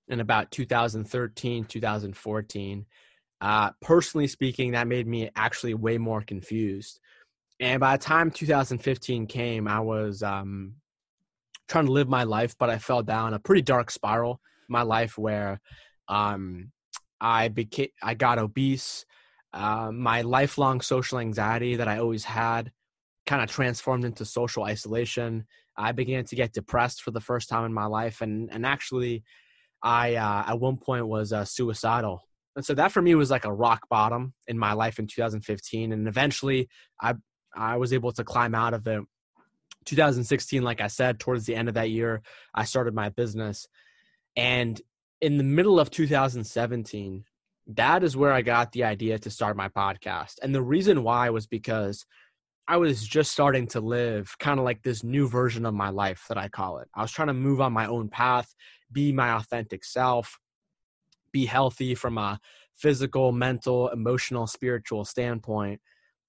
[0.08, 2.86] in about 2013, 2014.
[3.42, 7.00] Uh, personally speaking, that made me actually way more confused.
[7.62, 10.74] And by the time 2015 came, I was um,
[11.70, 15.16] trying to live my life, but I fell down a pretty dark spiral my life
[15.16, 15.62] where
[16.08, 16.72] um,
[17.20, 19.06] I became, I got obese.
[19.54, 22.72] Uh, my lifelong social anxiety that I always had
[23.28, 25.46] kind of transformed into social isolation.
[25.78, 29.24] I began to get depressed for the first time in my life, and and actually,
[29.84, 32.24] I uh, at one point was uh, suicidal.
[32.56, 35.92] And so that for me was like a rock bottom in my life in 2015,
[35.92, 36.70] and eventually
[37.02, 37.16] I
[37.56, 39.02] I was able to climb out of it.
[39.86, 42.22] 2016, like I said, towards the end of that year,
[42.54, 43.68] I started my business,
[44.36, 44.80] and
[45.22, 47.24] in the middle of 2017,
[47.68, 50.36] that is where I got the idea to start my podcast.
[50.42, 52.06] And the reason why was because
[52.68, 56.26] I was just starting to live kind of like this new version of my life
[56.30, 56.88] that I call it.
[56.96, 58.54] I was trying to move on my own path,
[58.92, 60.40] be my authentic self,
[61.32, 62.40] be healthy from a
[62.76, 65.82] physical, mental, emotional, spiritual standpoint.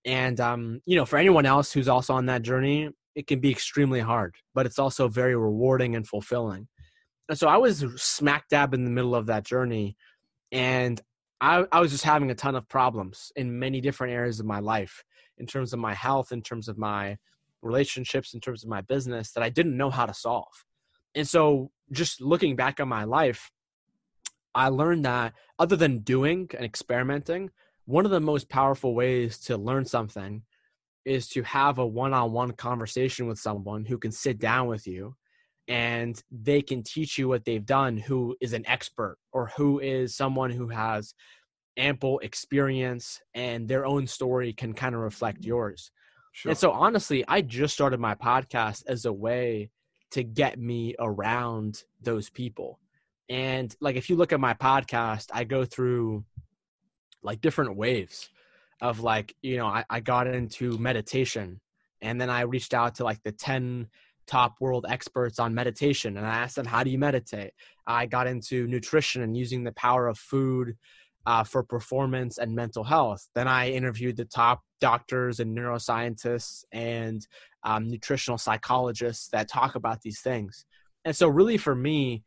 [0.05, 3.51] And um, you know, for anyone else who's also on that journey, it can be
[3.51, 6.67] extremely hard, but it's also very rewarding and fulfilling.
[7.29, 9.97] And so I was smack dab in the middle of that journey
[10.51, 11.01] and
[11.41, 14.61] I, I was just having a ton of problems in many different areas of my
[14.61, 15.03] life
[15.39, 17.17] in terms of my health, in terms of my
[17.63, 20.65] relationships, in terms of my business that I didn't know how to solve.
[21.17, 23.51] And so, just looking back on my life,
[24.55, 27.51] I learned that other than doing and experimenting,
[27.93, 30.41] one of the most powerful ways to learn something
[31.05, 34.87] is to have a one on one conversation with someone who can sit down with
[34.87, 35.15] you
[35.69, 40.17] and they can teach you what they've done who is an expert or who is
[40.17, 41.13] someone who has
[41.77, 45.91] ample experience and their own story can kind of reflect yours.
[46.33, 46.49] Sure.
[46.49, 49.69] And so honestly, I just started my podcast as a way
[50.13, 52.81] to get me around those people.
[53.29, 56.25] And like if you look at my podcast, I go through
[57.23, 58.31] like different waves
[58.81, 61.61] of like, you know, I, I got into meditation
[62.01, 63.89] and then I reached out to like the 10
[64.27, 67.53] top world experts on meditation and I asked them, How do you meditate?
[67.87, 70.77] I got into nutrition and using the power of food
[71.27, 73.29] uh, for performance and mental health.
[73.35, 77.27] Then I interviewed the top doctors and neuroscientists and
[77.65, 80.65] um, nutritional psychologists that talk about these things.
[81.05, 82.25] And so, really, for me,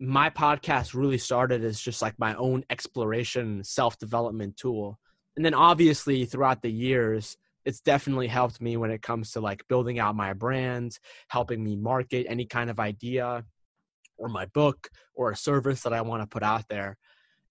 [0.00, 4.98] my podcast really started as just like my own exploration, self development tool.
[5.36, 9.66] And then, obviously, throughout the years, it's definitely helped me when it comes to like
[9.68, 13.44] building out my brand, helping me market any kind of idea
[14.18, 16.96] or my book or a service that I want to put out there.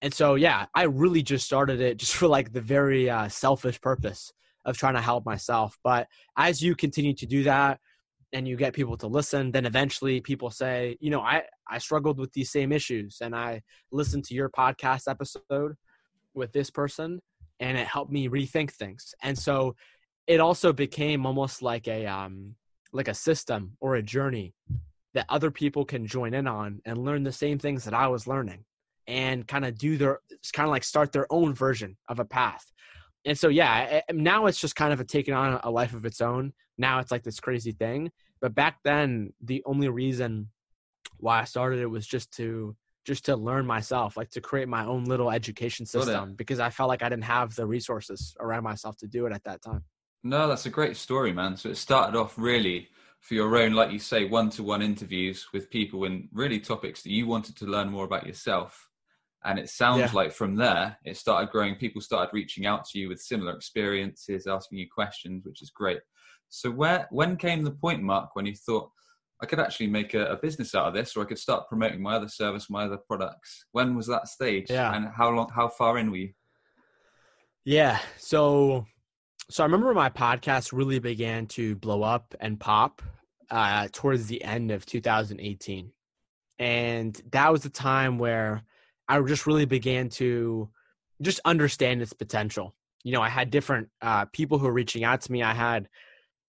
[0.02, 3.82] And so, yeah, I really just started it just for like the very uh, selfish
[3.82, 4.32] purpose
[4.66, 5.78] of trying to help myself.
[5.84, 7.80] But as you continue to do that
[8.34, 12.20] and you get people to listen, then eventually people say, you know, I, I struggled
[12.20, 15.76] with these same issues and I listened to your podcast episode
[16.34, 17.22] with this person
[17.60, 19.14] and it helped me rethink things.
[19.22, 19.76] And so
[20.28, 22.56] it also became almost like a um
[22.92, 24.54] like a system or a journey
[25.14, 28.28] that other people can join in on and learn the same things that I was
[28.28, 28.66] learning
[29.08, 30.20] and kind of do their
[30.54, 32.66] kind of like start their own version of a path.
[33.26, 36.22] And so yeah, now it's just kind of a taking on a life of its
[36.22, 36.54] own.
[36.78, 38.12] Now it's like this crazy thing.
[38.44, 40.50] But back then, the only reason
[41.16, 42.76] why I started it was just to
[43.06, 46.90] just to learn myself, like to create my own little education system because I felt
[46.90, 49.86] like I didn't have the resources around myself to do it at that time.
[50.24, 51.56] No, that's a great story, man.
[51.56, 52.90] So it started off really
[53.22, 57.02] for your own, like you say, one to one interviews with people and really topics
[57.04, 58.90] that you wanted to learn more about yourself.
[59.46, 60.12] And it sounds yeah.
[60.14, 61.76] like from there, it started growing.
[61.76, 66.00] People started reaching out to you with similar experiences, asking you questions, which is great.
[66.54, 68.92] So where when came the point, Mark, when you thought,
[69.42, 72.00] I could actually make a, a, business out of this, or I could start promoting
[72.00, 73.66] my other service, my other products.
[73.72, 74.68] When was that stage?
[74.70, 74.96] Yeah.
[74.96, 76.34] And how long, how far in were you?
[77.66, 77.98] Yeah.
[78.18, 78.86] So,
[79.50, 83.02] so I remember my podcast really began to blow up and pop
[83.50, 85.92] uh, towards the end of 2018,
[86.60, 88.62] and that was the time where
[89.08, 90.70] I just really began to
[91.20, 92.76] just understand its potential.
[93.04, 95.42] You know, I had different uh, people who were reaching out to me.
[95.42, 95.90] I had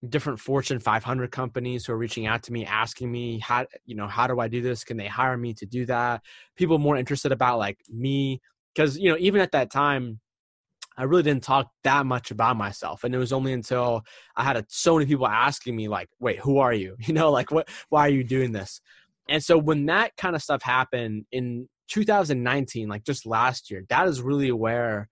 [0.08, 4.06] different Fortune 500 companies who are reaching out to me, asking me how, you know,
[4.06, 4.84] how do I do this?
[4.84, 6.22] Can they hire me to do that?
[6.56, 8.40] People more interested about like me,
[8.74, 10.20] because you know, even at that time,
[10.98, 14.02] I really didn't talk that much about myself, and it was only until
[14.34, 16.96] I had a, so many people asking me like, "Wait, who are you?
[17.06, 17.68] You know, like what?
[17.90, 18.80] Why are you doing this?"
[19.28, 24.08] And so when that kind of stuff happened in 2019, like just last year, that
[24.08, 25.08] is really where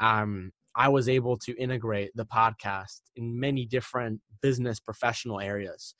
[0.00, 5.94] um, I was able to integrate the podcast in many different business professional areas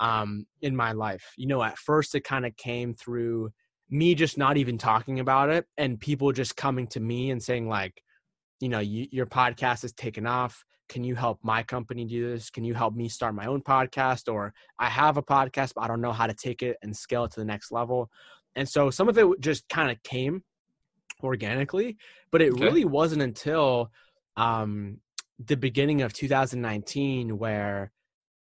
[0.00, 1.24] um, in my life.
[1.36, 3.52] You know, at first it kind of came through
[3.88, 7.68] me just not even talking about it and people just coming to me and saying
[7.68, 8.02] like,
[8.58, 10.64] you know, you, your podcast has taken off.
[10.88, 12.50] Can you help my company do this?
[12.50, 14.32] Can you help me start my own podcast?
[14.32, 17.22] Or I have a podcast, but I don't know how to take it and scale
[17.22, 18.10] it to the next level.
[18.56, 20.42] And so some of it just kind of came
[21.22, 21.98] organically,
[22.32, 22.64] but it okay.
[22.64, 23.92] really wasn't until
[24.36, 24.98] um,
[25.38, 27.90] the beginning of 2019 where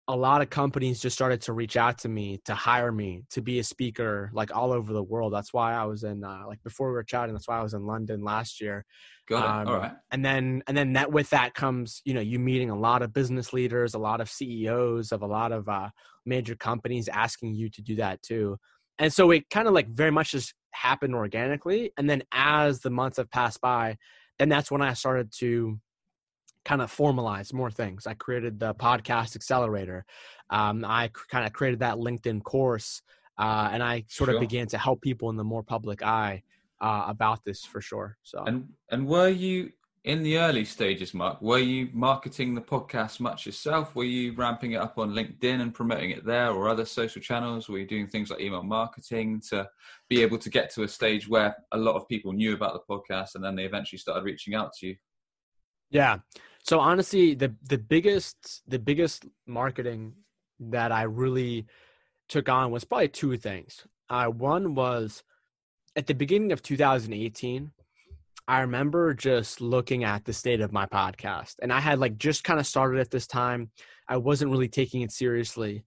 [0.09, 3.43] a lot of companies just started to reach out to me to hire me to
[3.43, 5.33] be a speaker like all over the world.
[5.33, 7.75] That's why i was in uh, like before we were chatting that's why i was
[7.75, 8.85] in london last year.
[9.29, 9.69] Got it.
[9.69, 9.93] Um, all right.
[10.13, 13.13] and then and then that with that comes you know you meeting a lot of
[13.13, 15.89] business leaders a lot of ceos of a lot of uh,
[16.27, 18.59] major companies asking you to do that too.
[18.99, 21.93] And so it kind of like very much just happened organically.
[21.97, 23.97] And then as the months have passed by
[24.39, 25.79] then that's when i started to
[26.67, 28.09] kind of formalize more things.
[28.09, 30.05] I created the podcast accelerator.
[30.51, 33.03] Um, i kind of created that linkedin course
[33.39, 34.37] uh, and i sort sure.
[34.37, 36.43] of began to help people in the more public eye
[36.81, 38.45] uh, about this for sure so.
[38.45, 39.73] And and were you
[40.07, 43.97] in the early stages, Mark, were you marketing the podcast much yourself?
[43.97, 47.69] Were you ramping it up on LinkedIn and promoting it there or other social channels?
[47.69, 49.69] Were you doing things like email marketing to
[50.09, 52.95] be able to get to a stage where a lot of people knew about the
[52.95, 54.97] podcast and then they eventually started reaching out to you?
[55.91, 56.19] Yeah.
[56.63, 60.15] So honestly, the the biggest the biggest marketing
[60.61, 61.67] that I really
[62.29, 63.85] took on was probably two things.
[64.09, 65.25] Uh, one was
[65.97, 67.73] at the beginning of 2018,
[68.49, 72.45] I remember just looking at the state of my podcast, and I had like just
[72.45, 73.71] kind of started at this time.
[74.09, 75.85] I wasn't really taking it seriously.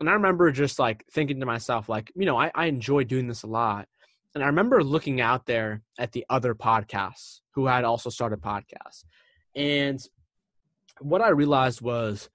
[0.00, 3.26] And I remember just like thinking to myself, like, you know, I, I enjoy doing
[3.26, 3.88] this a lot.
[4.34, 9.04] And I remember looking out there at the other podcasts who had also started podcasts.
[9.56, 9.98] And
[11.00, 12.28] what I realized was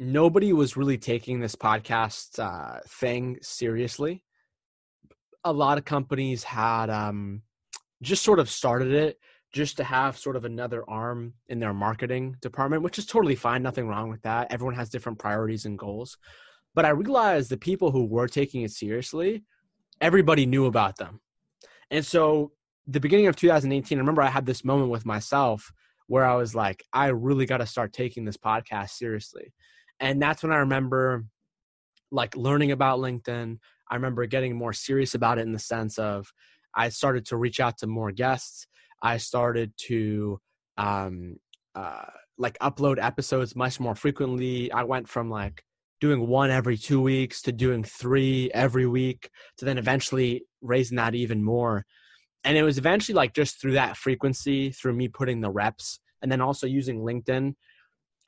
[0.00, 4.24] nobody was really taking this podcast uh, thing seriously.
[5.44, 7.42] A lot of companies had um,
[8.02, 9.18] just sort of started it
[9.52, 13.62] just to have sort of another arm in their marketing department, which is totally fine.
[13.62, 14.50] Nothing wrong with that.
[14.50, 16.16] Everyone has different priorities and goals.
[16.74, 19.44] But I realized the people who were taking it seriously,
[20.00, 21.20] everybody knew about them.
[21.90, 22.52] And so
[22.86, 25.70] the beginning of 2018, I remember I had this moment with myself
[26.06, 29.52] where I was like, I really got to start taking this podcast seriously.
[30.00, 31.26] And that's when I remember
[32.10, 33.58] like learning about LinkedIn.
[33.90, 36.32] I remember getting more serious about it in the sense of
[36.74, 38.66] I started to reach out to more guests.
[39.02, 40.40] I started to
[40.76, 41.36] um,
[41.74, 42.04] uh,
[42.38, 44.70] like upload episodes much more frequently.
[44.72, 45.62] I went from like
[46.00, 51.14] doing one every two weeks to doing three every week to then eventually raising that
[51.14, 51.84] even more.
[52.44, 56.30] And it was eventually like just through that frequency, through me putting the reps and
[56.30, 57.54] then also using LinkedIn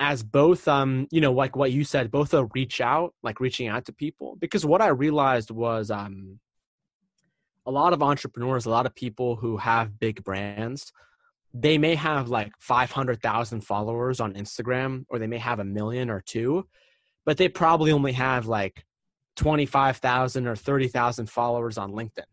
[0.01, 3.69] as both um you know like what you said both a reach out like reaching
[3.69, 6.39] out to people because what i realized was um
[7.67, 10.93] a lot of entrepreneurs, a lot of people who have big brands,
[11.53, 16.21] they may have like 500,000 followers on Instagram or they may have a million or
[16.21, 16.67] two,
[17.25, 18.85] but they probably only have like
[19.37, 22.25] 25,000 or 30,000 followers on LinkedIn.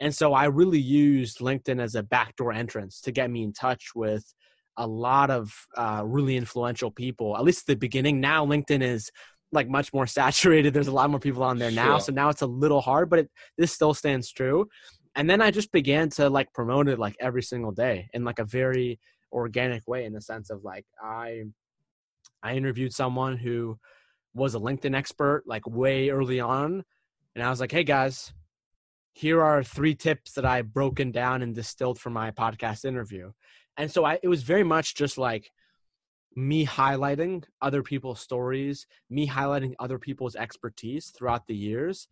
[0.00, 3.92] And so I really used LinkedIn as a backdoor entrance to get me in touch
[3.94, 4.34] with
[4.76, 8.20] a lot of uh, really influential people, at least at the beginning.
[8.20, 9.10] Now, LinkedIn is
[9.52, 10.72] like much more saturated.
[10.74, 11.84] There's a lot more people on there sure.
[11.84, 11.98] now.
[11.98, 14.68] So now it's a little hard, but it, this still stands true.
[15.14, 18.38] And then I just began to like promote it like every single day in like
[18.38, 19.00] a very
[19.32, 21.44] organic way in the sense of like I
[22.42, 23.78] I interviewed someone who
[24.34, 26.84] was a LinkedIn expert like way early on
[27.34, 28.32] and I was like, "Hey guys,
[29.12, 33.32] here are three tips that I broken down and distilled from my podcast interview."
[33.78, 35.50] And so I it was very much just like
[36.36, 42.08] me highlighting other people's stories, me highlighting other people's expertise throughout the years,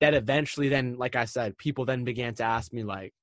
[0.00, 3.14] that eventually then, like I said, people then began to ask me like,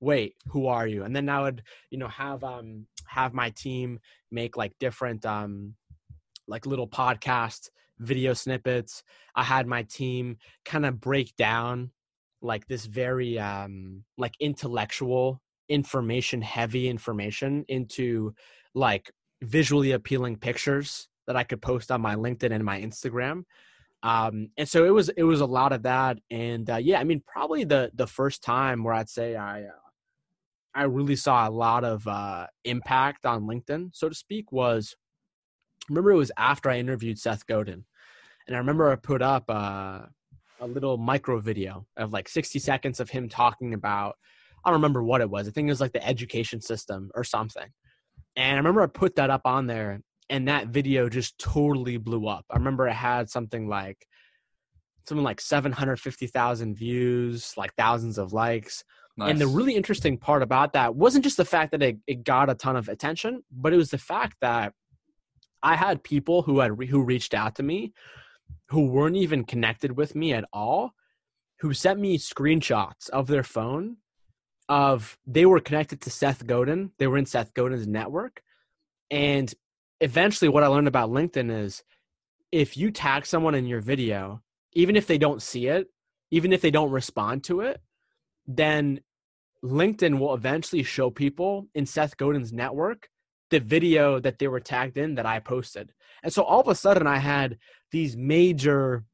[0.00, 1.04] wait, who are you?
[1.04, 4.00] And then I would, you know, have um have my team
[4.30, 5.74] make like different um
[6.46, 9.02] like little podcast video snippets.
[9.34, 11.90] I had my team kind of break down
[12.40, 18.34] like this very um like intellectual information heavy information into
[18.74, 19.10] like
[19.42, 23.44] visually appealing pictures that I could post on my LinkedIn and my Instagram.
[24.02, 27.04] Um, and so it was it was a lot of that, and uh, yeah, I
[27.04, 29.88] mean probably the the first time where I'd say I uh,
[30.72, 34.96] I really saw a lot of uh, impact on LinkedIn, so to speak, was
[35.88, 37.84] remember it was after I interviewed Seth Godin,
[38.46, 40.02] and I remember I put up uh,
[40.60, 44.16] a little micro video of like 60 seconds of him talking about
[44.64, 45.48] I don't remember what it was.
[45.48, 47.68] I think it was like the education system or something.
[48.38, 52.28] And I remember I put that up on there and that video just totally blew
[52.28, 52.44] up.
[52.48, 54.06] I remember it had something like
[55.08, 58.84] something like 750,000 views, like thousands of likes.
[59.16, 59.30] Nice.
[59.30, 62.48] And the really interesting part about that wasn't just the fact that it, it got
[62.48, 64.72] a ton of attention, but it was the fact that
[65.60, 67.92] I had people who had re- who reached out to me
[68.68, 70.92] who weren't even connected with me at all
[71.60, 73.96] who sent me screenshots of their phone
[74.68, 76.92] of they were connected to Seth Godin.
[76.98, 78.42] They were in Seth Godin's network.
[79.10, 79.52] And
[80.00, 81.82] eventually what I learned about LinkedIn is
[82.52, 84.42] if you tag someone in your video,
[84.72, 85.88] even if they don't see it,
[86.30, 87.80] even if they don't respond to it,
[88.46, 89.00] then
[89.64, 93.08] LinkedIn will eventually show people in Seth Godin's network
[93.50, 95.92] the video that they were tagged in that I posted.
[96.22, 97.58] And so all of a sudden I had
[97.90, 99.04] these major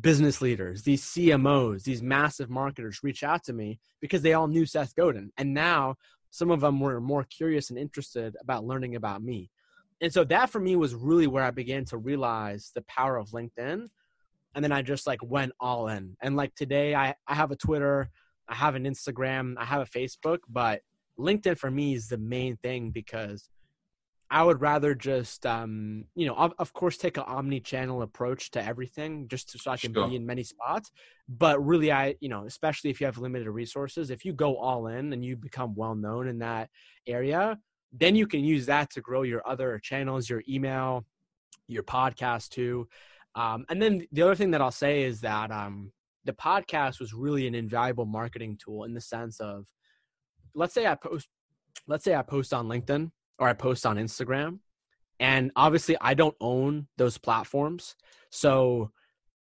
[0.00, 4.66] business leaders, these CMOs, these massive marketers reach out to me because they all knew
[4.66, 5.30] Seth Godin.
[5.36, 5.96] And now
[6.30, 9.50] some of them were more curious and interested about learning about me.
[10.00, 13.30] And so that for me was really where I began to realize the power of
[13.30, 13.88] LinkedIn.
[14.54, 16.16] And then I just like went all in.
[16.20, 18.10] And like today, I, I have a Twitter,
[18.48, 20.82] I have an Instagram, I have a Facebook, but
[21.18, 23.48] LinkedIn for me is the main thing because
[24.34, 28.64] I would rather just, um, you know, of, of course, take an omni-channel approach to
[28.64, 30.08] everything, just to, so I can sure.
[30.08, 30.90] be in many spots.
[31.28, 34.88] But really, I, you know, especially if you have limited resources, if you go all
[34.88, 36.68] in and you become well known in that
[37.06, 37.60] area,
[37.92, 41.06] then you can use that to grow your other channels, your email,
[41.68, 42.88] your podcast too.
[43.36, 45.92] Um, and then the other thing that I'll say is that um,
[46.24, 49.68] the podcast was really an invaluable marketing tool in the sense of,
[50.56, 51.28] let's say I post,
[51.86, 54.58] let's say I post on LinkedIn or I post on Instagram.
[55.20, 57.96] And obviously, I don't own those platforms.
[58.30, 58.90] So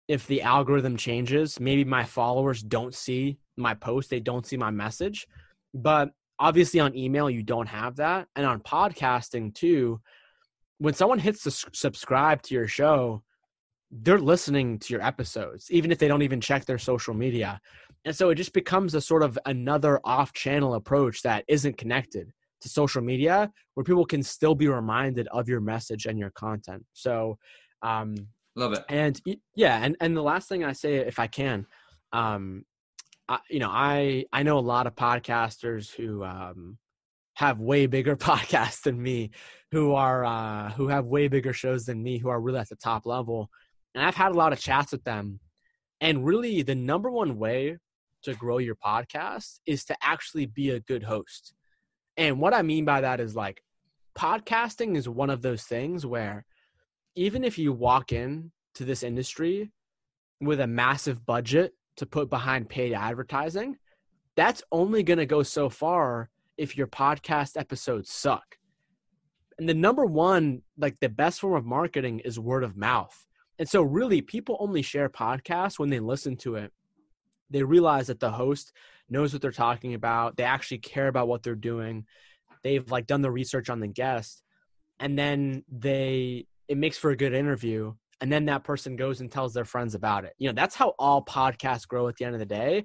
[0.08, 4.70] if the algorithm changes, maybe my followers don't see my post, they don't see my
[4.70, 5.26] message.
[5.74, 8.28] But obviously, on email, you don't have that.
[8.36, 10.00] And on podcasting, too,
[10.78, 13.22] when someone hits the subscribe to your show,
[13.90, 17.60] they're listening to your episodes, even if they don't even check their social media.
[18.04, 22.32] And so it just becomes a sort of another off channel approach that isn't connected
[22.62, 26.84] to social media where people can still be reminded of your message and your content.
[26.92, 27.38] So,
[27.82, 28.14] um,
[28.56, 28.84] love it.
[28.88, 29.20] And
[29.54, 31.66] yeah, and and the last thing I say, if I can,
[32.12, 32.64] um,
[33.28, 36.78] I, you know, I I know a lot of podcasters who um,
[37.34, 39.30] have way bigger podcasts than me,
[39.70, 42.76] who are uh, who have way bigger shows than me, who are really at the
[42.76, 43.50] top level,
[43.94, 45.40] and I've had a lot of chats with them.
[46.00, 47.78] And really, the number one way
[48.22, 51.54] to grow your podcast is to actually be a good host.
[52.16, 53.62] And what I mean by that is like
[54.16, 56.44] podcasting is one of those things where
[57.14, 59.70] even if you walk in to this industry
[60.40, 63.76] with a massive budget to put behind paid advertising,
[64.36, 68.56] that's only going to go so far if your podcast episodes suck.
[69.58, 73.26] And the number one, like the best form of marketing is word of mouth.
[73.58, 76.72] And so, really, people only share podcasts when they listen to it.
[77.50, 78.72] They realize that the host
[79.12, 80.36] knows what they're talking about.
[80.36, 82.06] They actually care about what they're doing.
[82.64, 84.42] They've like done the research on the guest,
[84.98, 87.94] and then they it makes for a good interview.
[88.20, 90.32] And then that person goes and tells their friends about it.
[90.38, 92.84] You know, that's how all podcasts grow at the end of the day.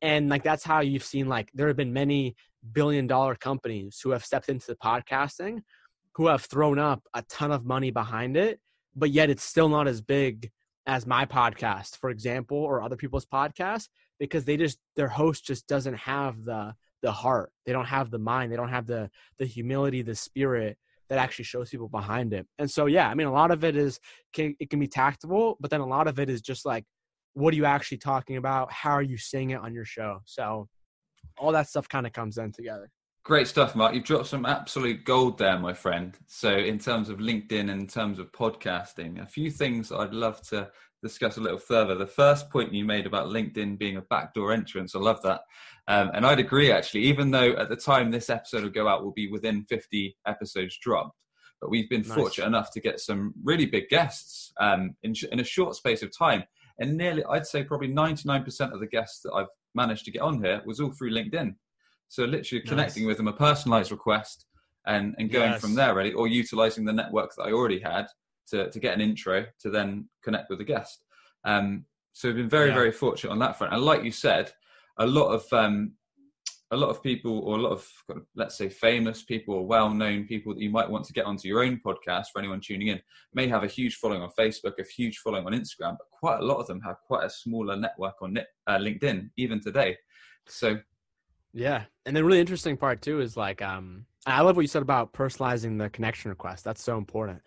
[0.00, 2.36] And like that's how you've seen like there have been many
[2.72, 5.62] billion dollar companies who have stepped into the podcasting
[6.16, 8.58] who have thrown up a ton of money behind it,
[8.94, 10.50] but yet it's still not as big
[10.86, 13.88] as my podcast, for example, or other people's podcasts
[14.18, 17.52] because they just their host just doesn't have the the heart.
[17.64, 18.50] They don't have the mind.
[18.50, 22.46] They don't have the the humility the spirit that actually shows people behind it.
[22.58, 24.00] And so yeah i mean a lot of it is
[24.32, 26.84] can it can be tactable but then a lot of it is just like
[27.36, 28.72] what are you actually talking about?
[28.72, 30.22] How are you saying it on your show?
[30.24, 30.68] So
[31.38, 32.90] all that stuff kind of comes in together.
[33.24, 33.92] Great stuff, Mark.
[33.94, 36.16] You've dropped some absolute gold there, my friend.
[36.28, 40.40] So, in terms of LinkedIn and in terms of podcasting, a few things I'd love
[40.48, 40.70] to
[41.02, 41.94] discuss a little further.
[41.94, 45.42] The first point you made about LinkedIn being a backdoor entrance, I love that.
[45.88, 49.04] Um, and I'd agree, actually, even though at the time this episode will go out,
[49.04, 51.22] will be within 50 episodes dropped.
[51.60, 52.14] But we've been nice.
[52.14, 56.16] fortunate enough to get some really big guests um, in, in a short space of
[56.16, 56.44] time.
[56.78, 60.42] And nearly, I'd say probably 99% of the guests that I've managed to get on
[60.42, 61.54] here was all through LinkedIn.
[62.08, 62.68] So literally nice.
[62.68, 64.46] connecting with them a personalized request
[64.86, 65.60] and, and going yes.
[65.60, 68.06] from there really, or utilizing the network that I already had
[68.50, 71.04] to, to get an intro to then connect with the guest.
[71.44, 72.74] Um, so we've been very, yeah.
[72.74, 73.72] very fortunate on that front.
[73.72, 74.52] And like you said,
[74.98, 75.92] a lot of um,
[76.72, 77.86] a lot of people or a lot of
[78.34, 81.62] let's say famous people or well-known people that you might want to get onto your
[81.62, 83.00] own podcast for anyone tuning in
[83.34, 86.44] may have a huge following on facebook a huge following on instagram but quite a
[86.44, 88.36] lot of them have quite a smaller network on
[88.66, 89.96] uh, linkedin even today
[90.48, 90.76] so
[91.56, 94.82] yeah, and the really interesting part too is like, um, I love what you said
[94.82, 96.64] about personalizing the connection request.
[96.64, 97.40] That's so important.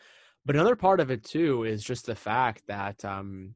[0.45, 3.55] But another part of it too is just the fact that um,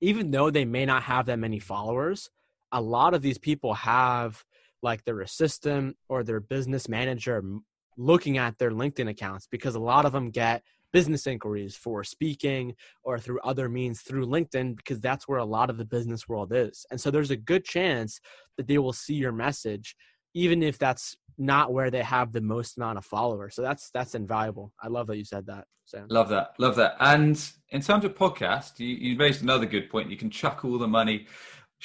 [0.00, 2.30] even though they may not have that many followers,
[2.72, 4.44] a lot of these people have
[4.82, 7.42] like their assistant or their business manager
[7.96, 10.62] looking at their LinkedIn accounts because a lot of them get
[10.92, 15.68] business inquiries for speaking or through other means through LinkedIn because that's where a lot
[15.68, 16.86] of the business world is.
[16.90, 18.20] And so there's a good chance
[18.56, 19.96] that they will see your message
[20.34, 23.54] even if that's not where they have the most amount of followers.
[23.54, 24.72] So that's that's invaluable.
[24.82, 25.66] I love that you said that.
[25.86, 26.96] So love that, love that.
[27.00, 30.10] And in terms of podcast, you, you raised another good point.
[30.10, 31.26] You can chuck all the money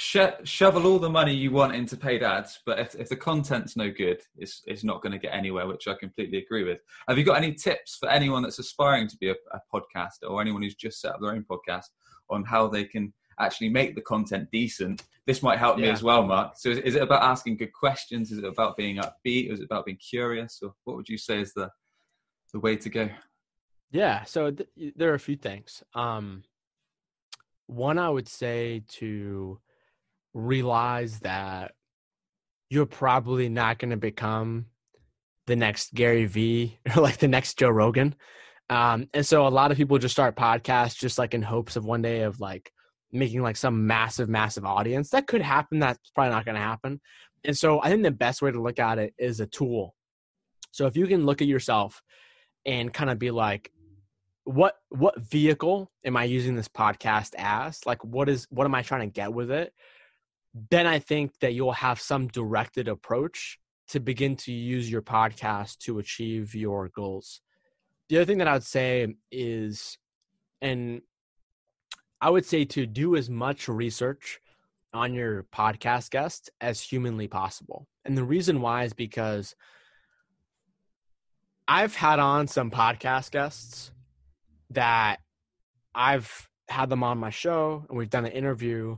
[0.02, 3.76] Sho- shovel all the money you want into paid ads, but if, if the content's
[3.76, 6.80] no good, it's, it's not going to get anywhere, which I completely agree with.
[7.10, 10.40] Have you got any tips for anyone that's aspiring to be a, a podcaster or
[10.40, 11.88] anyone who's just set up their own podcast
[12.30, 15.04] on how they can actually make the content decent?
[15.26, 15.86] This might help yeah.
[15.86, 16.54] me as well, Mark.
[16.58, 18.32] So is, is, it about asking good questions?
[18.32, 19.52] Is it about being upbeat?
[19.52, 20.60] Is it about being curious?
[20.62, 21.70] Or what would you say is the,
[22.54, 23.10] the way to go?
[23.92, 25.84] Yeah, so th- there are a few things.
[25.94, 26.44] Um,
[27.68, 29.60] one, I would say to
[30.34, 31.74] realize that
[32.70, 34.66] you're probably not going to become
[35.48, 38.16] the next Gary Vee or like the next Joe Rogan.
[38.70, 41.86] Um, and so a lot of people just start podcasts just like in hopes of
[41.86, 42.72] one day of like
[43.12, 45.10] making like some massive, massive audience.
[45.10, 45.80] That could happen.
[45.80, 47.02] That's probably not going to happen.
[47.44, 49.96] And so I think the best way to look at it is a tool.
[50.72, 52.02] So if you can look at yourself
[52.66, 53.72] and kind of be like,
[54.44, 57.86] what what vehicle am I using this podcast as?
[57.86, 59.74] Like what is what am I trying to get with it?
[60.70, 65.80] then I think that you'll have some directed approach to begin to use your podcast
[65.80, 67.42] to achieve your goals.
[68.08, 69.98] The other thing that I would say is,
[70.62, 71.02] and
[72.22, 74.40] I would say to do as much research
[74.94, 77.88] on your podcast guest as humanly possible.
[78.04, 79.56] And the reason why is because
[81.68, 83.92] I've had on some podcast guests
[84.72, 85.20] that
[85.94, 88.98] I've had them on my show and we've done an interview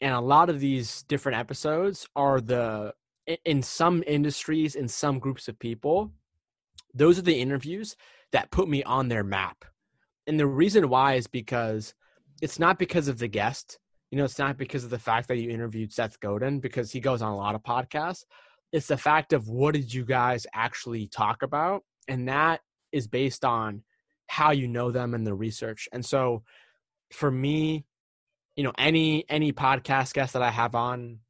[0.00, 2.94] and a lot of these different episodes are the
[3.44, 6.12] in some industries in some groups of people
[6.92, 7.96] those are the interviews
[8.32, 9.64] that put me on their map
[10.26, 11.94] and the reason why is because
[12.44, 13.78] it's not because of the guest
[14.10, 17.00] you know it's not because of the fact that you interviewed seth godin because he
[17.00, 18.24] goes on a lot of podcasts.
[18.70, 22.60] It's the fact of what did you guys actually talk about and that
[22.92, 23.82] is based on
[24.26, 25.88] how you know them and the research.
[25.90, 26.42] And so
[27.10, 27.86] for me
[28.56, 31.20] you know any any podcast guest that i have on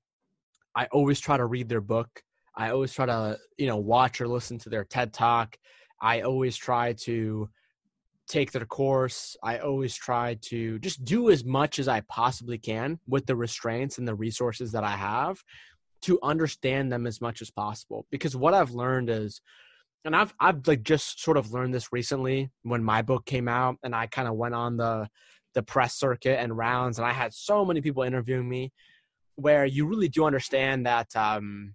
[0.75, 2.23] i always try to read their book.
[2.57, 5.57] I always try to you know watch or listen to their ted talk.
[6.01, 7.49] I always try to
[8.29, 9.37] take their course.
[9.43, 13.99] I always try to just do as much as i possibly can with the restraints
[13.99, 15.43] and the resources that i have
[16.03, 18.07] to understand them as much as possible.
[18.11, 19.41] Because what i've learned is
[20.05, 23.77] and i've i've like just sort of learned this recently when my book came out
[23.83, 25.09] and i kind of went on the
[25.55, 28.73] the press circuit and rounds, and I had so many people interviewing me,
[29.37, 31.75] where you really do understand that um,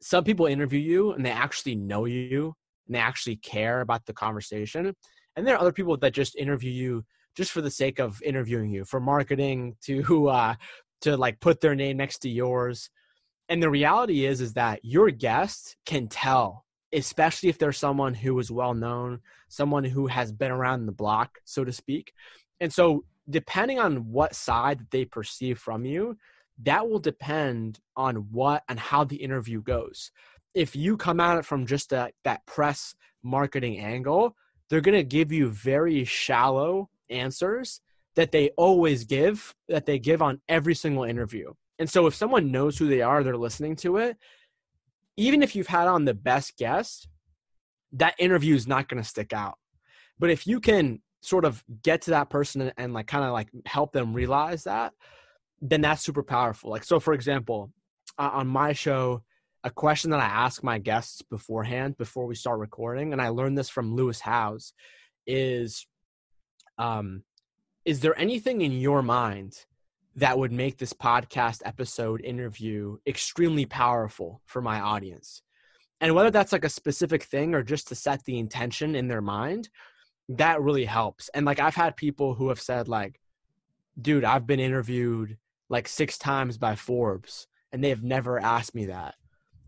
[0.00, 2.54] some people interview you and they actually know you
[2.86, 4.94] and they actually care about the conversation,
[5.36, 8.70] and there are other people that just interview you just for the sake of interviewing
[8.70, 10.54] you for marketing to uh,
[11.02, 12.90] to like put their name next to yours.
[13.48, 18.38] And the reality is is that your guest can tell especially if they're someone who
[18.38, 22.12] is well known, someone who has been around the block, so to speak,
[22.60, 26.16] and so, depending on what side that they perceive from you,
[26.62, 30.10] that will depend on what and how the interview goes.
[30.54, 34.36] If you come at it from just a, that press marketing angle,
[34.68, 37.80] they're going to give you very shallow answers
[38.16, 41.52] that they always give, that they give on every single interview.
[41.78, 44.16] And so, if someone knows who they are, they're listening to it,
[45.16, 47.08] even if you've had on the best guest,
[47.92, 49.58] that interview is not going to stick out.
[50.18, 53.32] But if you can sort of get to that person and, and like kind of
[53.32, 54.92] like help them realize that,
[55.60, 56.70] then that's super powerful.
[56.70, 57.70] Like, so for example,
[58.18, 59.22] uh, on my show,
[59.66, 63.58] a question that I ask my guests beforehand, before we start recording, and I learned
[63.58, 64.72] this from Lewis Howes,
[65.26, 65.88] is
[66.78, 67.24] um,
[67.84, 69.64] is there anything in your mind
[70.14, 75.42] that would make this podcast episode interview extremely powerful for my audience?
[76.00, 79.20] And whether that's like a specific thing or just to set the intention in their
[79.20, 79.68] mind,
[80.28, 81.28] that really helps.
[81.30, 83.18] And like I've had people who have said like,
[84.00, 85.38] dude, I've been interviewed
[85.68, 89.16] like six times by Forbes and they have never asked me that.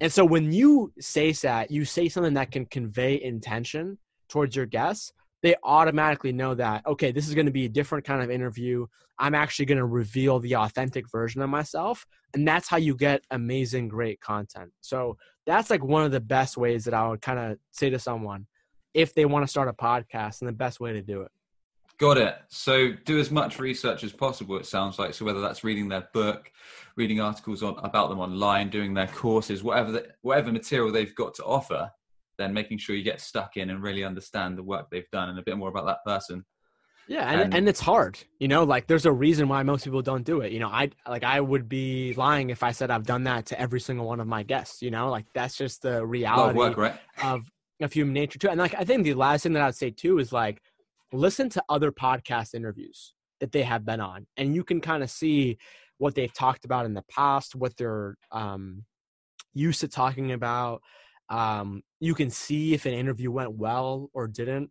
[0.01, 4.66] And so when you say that, you say something that can convey intention towards your
[4.66, 8.30] guests, they automatically know that, okay, this is going to be a different kind of
[8.30, 8.86] interview.
[9.18, 12.07] I'm actually going to reveal the authentic version of myself.
[12.34, 14.70] And that's how you get amazing, great content.
[14.80, 17.99] So that's like one of the best ways that I would kind of say to
[17.99, 18.46] someone
[18.94, 21.30] if they want to start a podcast and the best way to do it.
[21.99, 22.36] Got it.
[22.49, 24.57] So do as much research as possible.
[24.57, 26.51] It sounds like so whether that's reading their book,
[26.96, 31.34] reading articles on about them online, doing their courses, whatever the, whatever material they've got
[31.34, 31.90] to offer,
[32.38, 35.40] then making sure you get stuck in and really understand the work they've done and
[35.40, 36.44] a bit more about that person.
[37.09, 38.18] Yeah, and, and, and it's hard.
[38.38, 40.53] You know, like there's a reason why most people don't do it.
[40.53, 43.61] You know, I like I would be lying if I said I've done that to
[43.61, 44.82] every single one of my guests.
[44.82, 46.94] You know, like that's just the reality work, right?
[47.24, 48.51] of of human nature too.
[48.51, 50.61] And like I think the last thing that I'd say too is like
[51.13, 55.11] listen to other podcast interviews that they have been on and you can kind of
[55.11, 55.59] see
[55.99, 58.85] what they've talked about in the past what they're um,
[59.55, 60.83] used to talking about.
[61.29, 64.71] Um, you can see if an interview went well or didn't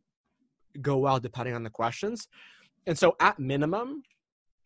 [0.82, 2.28] go well depending on the questions.
[2.88, 4.04] And so at minimum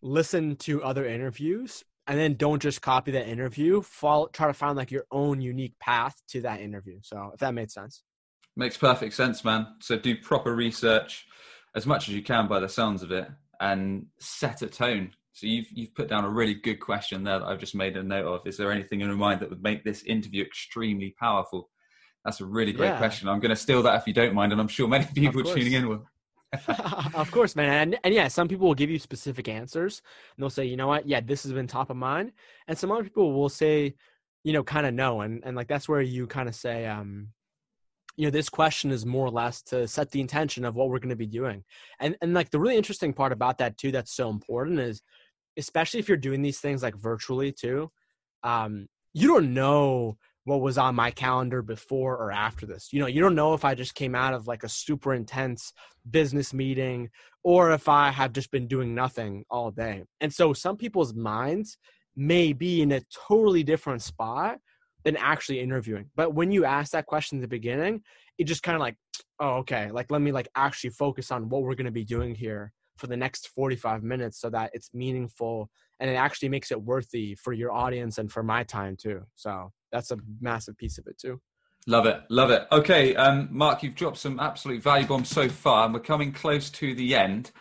[0.02, 3.82] listen to other interviews and then don't just copy that interview.
[3.82, 7.00] Follow try to find like your own unique path to that interview.
[7.02, 8.04] So if that made sense.
[8.56, 9.68] Makes perfect sense man.
[9.80, 11.26] So do proper research
[11.76, 13.28] as much as you can by the sounds of it
[13.60, 15.12] and set a tone.
[15.34, 18.04] So you've you've put down a really good question there that I've just made a
[18.04, 18.48] note of.
[18.48, 21.70] Is there anything in your mind that would make this interview extremely powerful?
[22.26, 22.98] That's a really great yeah.
[22.98, 23.30] question.
[23.30, 25.74] I'm going to steal that if you don't mind, and I'm sure many people tuning
[25.74, 26.06] in will.
[27.14, 27.70] of course, man.
[27.70, 30.02] And, and yeah, some people will give you specific answers
[30.36, 31.08] and they'll say, you know what?
[31.08, 32.34] Yeah, this has been top of mind.
[32.68, 33.96] And some other people will say,
[34.44, 35.22] you know, kind of no.
[35.22, 37.30] And, and like, that's where you kind of say, um,
[38.16, 41.00] you know this question is more or less to set the intention of what we're
[41.00, 41.64] going to be doing.
[42.00, 45.02] And and like the really interesting part about that too that's so important is
[45.58, 47.92] especially if you're doing these things like virtually too
[48.44, 52.90] um you don't know what was on my calendar before or after this.
[52.92, 55.74] You know you don't know if i just came out of like a super intense
[56.10, 57.10] business meeting
[57.44, 60.04] or if i have just been doing nothing all day.
[60.20, 61.78] And so some people's minds
[62.16, 64.58] may be in a totally different spot
[65.04, 66.10] than actually interviewing.
[66.16, 68.02] But when you ask that question in the beginning,
[68.38, 68.98] it just kind of like,
[69.40, 72.36] oh, okay, like let me like actually focus on what we're going to be doing
[72.36, 76.82] here for the next 45 minutes so that it's meaningful and it actually makes it
[76.82, 79.22] worthy for your audience and for my time too.
[79.36, 81.42] So that's a massive piece of it too.
[81.88, 82.68] Love it, love it.
[82.72, 86.70] Okay, um, Mark, you've dropped some absolute value bombs so far, and we're coming close
[86.70, 87.52] to the end.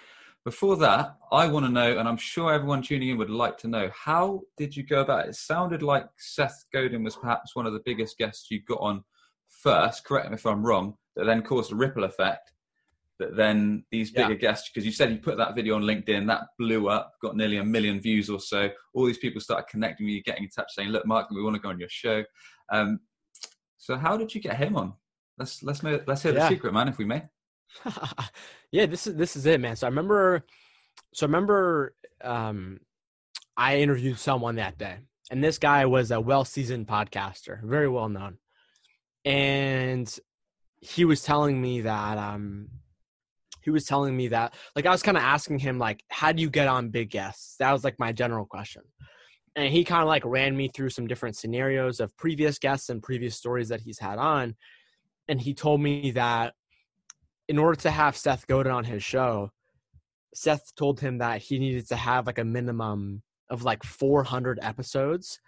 [0.45, 3.69] Before that, I want to know, and I'm sure everyone tuning in would like to
[3.69, 5.31] know, how did you go about it?
[5.31, 9.05] It sounded like Seth Godin was perhaps one of the biggest guests you got on
[9.49, 10.05] first.
[10.05, 10.95] Correct me if I'm wrong.
[11.17, 12.53] That then caused a ripple effect.
[13.19, 14.39] That then these bigger yeah.
[14.39, 17.59] guests, because you said you put that video on LinkedIn, that blew up, got nearly
[17.59, 18.71] a million views or so.
[18.95, 21.57] All these people started connecting with you, getting in touch, saying, "Look, Mark, we want
[21.57, 22.25] to go on your show."
[22.73, 23.01] Um,
[23.77, 24.95] so, how did you get him on?
[25.37, 26.45] Let's let's let's hear yeah.
[26.45, 27.25] the secret, man, if we may.
[28.73, 29.77] yeah, this is this is it, man.
[29.77, 30.45] So I remember,
[31.15, 32.81] so I remember, um,
[33.57, 34.97] I interviewed someone that day,
[35.31, 38.39] and this guy was a well-seasoned podcaster, very well known,
[39.25, 40.19] and
[40.81, 42.69] he was telling me that, um,
[43.63, 46.41] he was telling me that, like, I was kind of asking him, like, how do
[46.41, 47.57] you get on big guests?
[47.59, 48.83] That was like my general question.
[49.57, 53.03] And he kind of like ran me through some different scenarios of previous guests and
[53.03, 54.55] previous stories that he's had on.
[55.29, 56.55] And he told me that
[57.51, 59.51] in order to have Seth Godin on his show,
[60.33, 65.41] Seth told him that he needed to have like a minimum of like 400 episodes.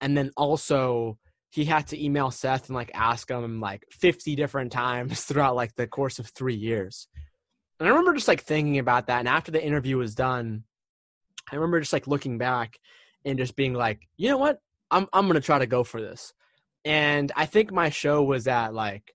[0.00, 1.16] And then also
[1.50, 5.76] he had to email Seth and like ask him like 50 different times throughout like
[5.76, 7.06] the course of three years.
[7.78, 9.20] And I remember just like thinking about that.
[9.20, 10.64] And after the interview was done,
[11.52, 12.80] I remember just like looking back
[13.24, 14.58] and just being like, you know what?
[14.90, 16.34] I'm I'm gonna try to go for this.
[16.84, 19.13] And I think my show was at like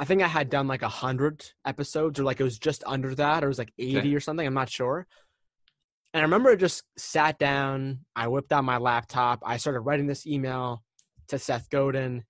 [0.00, 3.14] I think I had done like a hundred episodes, or like it was just under
[3.16, 4.14] that, or it was like eighty okay.
[4.14, 4.46] or something.
[4.46, 5.06] I'm not sure.
[6.14, 8.06] And I remember I just sat down.
[8.16, 9.42] I whipped out my laptop.
[9.44, 10.82] I started writing this email
[11.28, 12.24] to Seth Godin,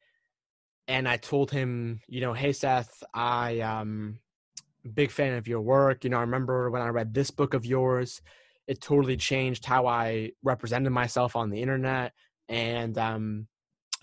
[0.88, 4.18] and I told him, you know, hey Seth, I um
[4.92, 6.02] big fan of your work.
[6.02, 8.20] You know, I remember when I read this book of yours,
[8.66, 12.14] it totally changed how I represented myself on the internet.
[12.48, 13.46] And um,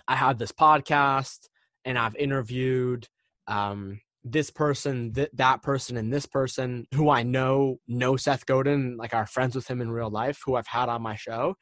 [0.07, 1.49] I have this podcast,
[1.83, 3.09] and I've interviewed
[3.47, 8.97] um, this person, th- that person, and this person who I know know Seth Godin,
[8.97, 11.55] like are friends with him in real life, who I've had on my show.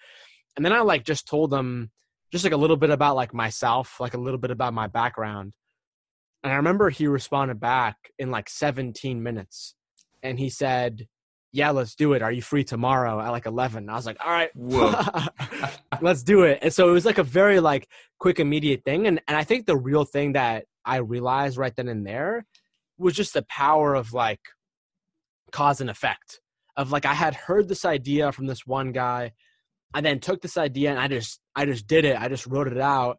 [0.56, 1.92] And then I like just told them
[2.32, 5.54] just like a little bit about like myself, like a little bit about my background.
[6.44, 9.76] And I remember he responded back in like 17 minutes
[10.22, 11.08] and he said,
[11.56, 12.22] Yeah, let's do it.
[12.22, 13.90] Are you free tomorrow at like 11?
[13.90, 14.52] I was like, All right,
[16.02, 16.60] let's do it.
[16.62, 17.88] And so it was like a very like
[18.20, 19.08] quick, immediate thing.
[19.08, 22.46] And, and I think the real thing that I realized right then and there
[22.98, 24.42] was just the power of like
[25.54, 26.42] cause and effect.
[26.76, 29.32] Of like, I had heard this idea from this one guy.
[29.94, 32.20] I then took this idea and I just, I just did it.
[32.20, 33.18] I just wrote it out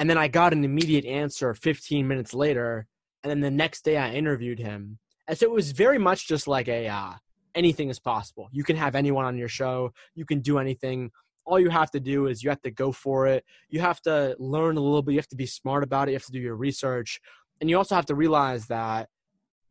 [0.00, 2.88] and then I got an immediate answer 15 minutes later.
[3.22, 4.98] And then the next day I interviewed him.
[5.28, 7.12] And so it was very much just like a uh,
[7.58, 8.48] anything is possible.
[8.52, 11.10] You can have anyone on your show, you can do anything.
[11.44, 13.42] All you have to do is you have to go for it.
[13.70, 15.12] You have to learn a little bit.
[15.12, 16.12] You have to be smart about it.
[16.12, 17.20] You have to do your research.
[17.60, 19.08] And you also have to realize that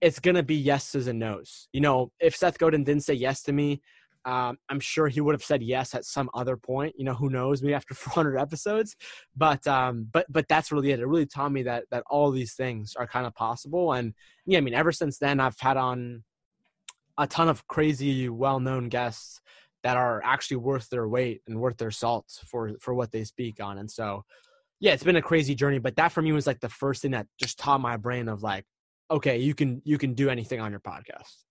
[0.02, 1.70] it's going to be yeses and nos.
[1.74, 3.82] You know, if Seth Godin didn't say yes to me,
[4.26, 6.96] um, I'm sure he would have said yes at some other point.
[6.98, 7.62] You know, who knows?
[7.62, 8.96] Maybe after 400 episodes.
[9.36, 11.00] But um, but but that's really it.
[11.00, 13.94] It really taught me that that all these things are kind of possible.
[13.94, 14.14] And
[14.46, 16.24] yeah, I mean, ever since then, I've had on
[17.18, 19.42] a ton of crazy, well-known guests
[19.84, 23.62] that are actually worth their weight and worth their salt for for what they speak
[23.62, 23.78] on.
[23.78, 24.24] And so,
[24.80, 25.80] yeah, it's been a crazy journey.
[25.80, 28.44] But that for me was like the first thing that just taught my brain of
[28.44, 28.66] like,
[29.10, 31.44] okay, you can you can do anything on your podcast.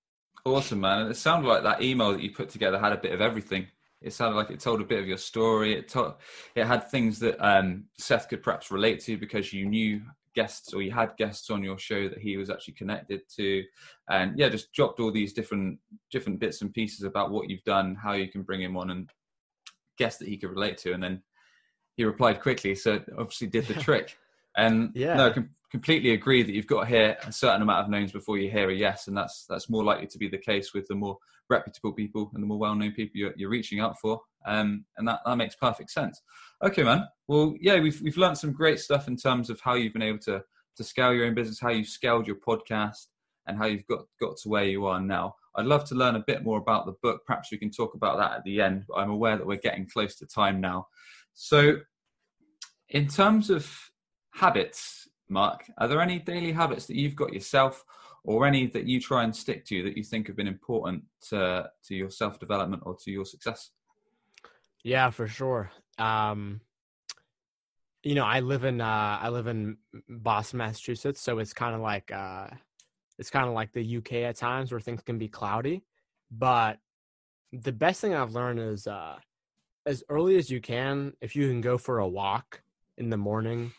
[0.44, 1.02] Awesome, man.
[1.02, 3.66] And it sounded like that email that you put together had a bit of everything.
[4.00, 5.74] It sounded like it told a bit of your story.
[5.74, 6.14] It told,
[6.54, 10.02] it had things that um, Seth could perhaps relate to because you knew
[10.36, 13.64] guests or you had guests on your show that he was actually connected to,
[14.08, 15.78] and yeah, just dropped all these different
[16.12, 19.10] different bits and pieces about what you've done, how you can bring him on, and
[19.98, 21.22] guests that he could relate to, and then
[21.96, 24.16] he replied quickly, so obviously did the trick.
[24.56, 25.34] And yeah, no,
[25.70, 28.70] completely agree that you've got to hear a certain amount of names before you hear
[28.70, 31.18] a yes, and that's that's more likely to be the case with the more
[31.48, 35.20] reputable people and the more well-known people you're, you're reaching out for, um, and that,
[35.26, 36.20] that makes perfect sense.
[36.62, 37.06] Okay, man.
[37.28, 40.20] Well, yeah, we've we've learned some great stuff in terms of how you've been able
[40.20, 40.42] to
[40.76, 43.06] to scale your own business, how you've scaled your podcast,
[43.46, 45.34] and how you've got got to where you are now.
[45.56, 47.22] I'd love to learn a bit more about the book.
[47.26, 48.84] Perhaps we can talk about that at the end.
[48.88, 50.86] But I'm aware that we're getting close to time now.
[51.34, 51.78] So,
[52.90, 53.70] in terms of
[54.32, 57.84] habits, Mark, are there any daily habits that you've got yourself
[58.24, 61.68] or any that you try and stick to that you think have been important to,
[61.84, 63.70] to your self development or to your success?
[64.86, 65.72] Yeah, for sure.
[65.98, 66.60] Um,
[68.04, 69.78] you know, I live in uh, I live in
[70.08, 72.46] Boston, Massachusetts, so it's kind of like uh,
[73.18, 75.82] it's kind of like the UK at times where things can be cloudy.
[76.30, 76.78] But
[77.52, 79.16] the best thing I've learned is uh,
[79.86, 82.62] as early as you can, if you can go for a walk
[82.96, 83.72] in the morning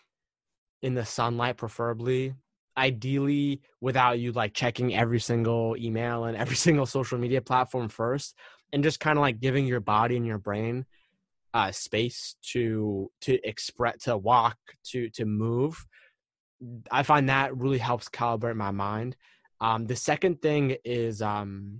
[0.81, 2.35] in the sunlight preferably
[2.77, 8.35] ideally without you like checking every single email and every single social media platform first
[8.73, 10.85] and just kind of like giving your body and your brain
[11.57, 15.85] uh space to to express to walk to to move
[16.91, 19.15] i find that really helps calibrate my mind
[19.61, 21.79] um the second thing is um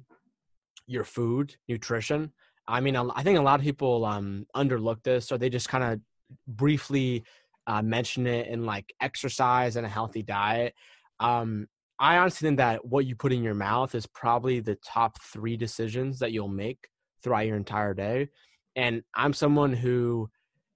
[0.88, 2.32] your food nutrition
[2.68, 5.84] i mean i think a lot of people um underlook this or they just kind
[5.84, 6.00] of
[6.48, 7.24] briefly
[7.68, 10.74] uh, mention it in like exercise and a healthy diet.
[11.20, 11.68] Um,
[12.00, 15.58] I honestly think that what you put in your mouth is probably the top three
[15.58, 16.88] decisions that you'll make
[17.22, 18.30] throughout your entire day.
[18.78, 20.30] And I'm someone who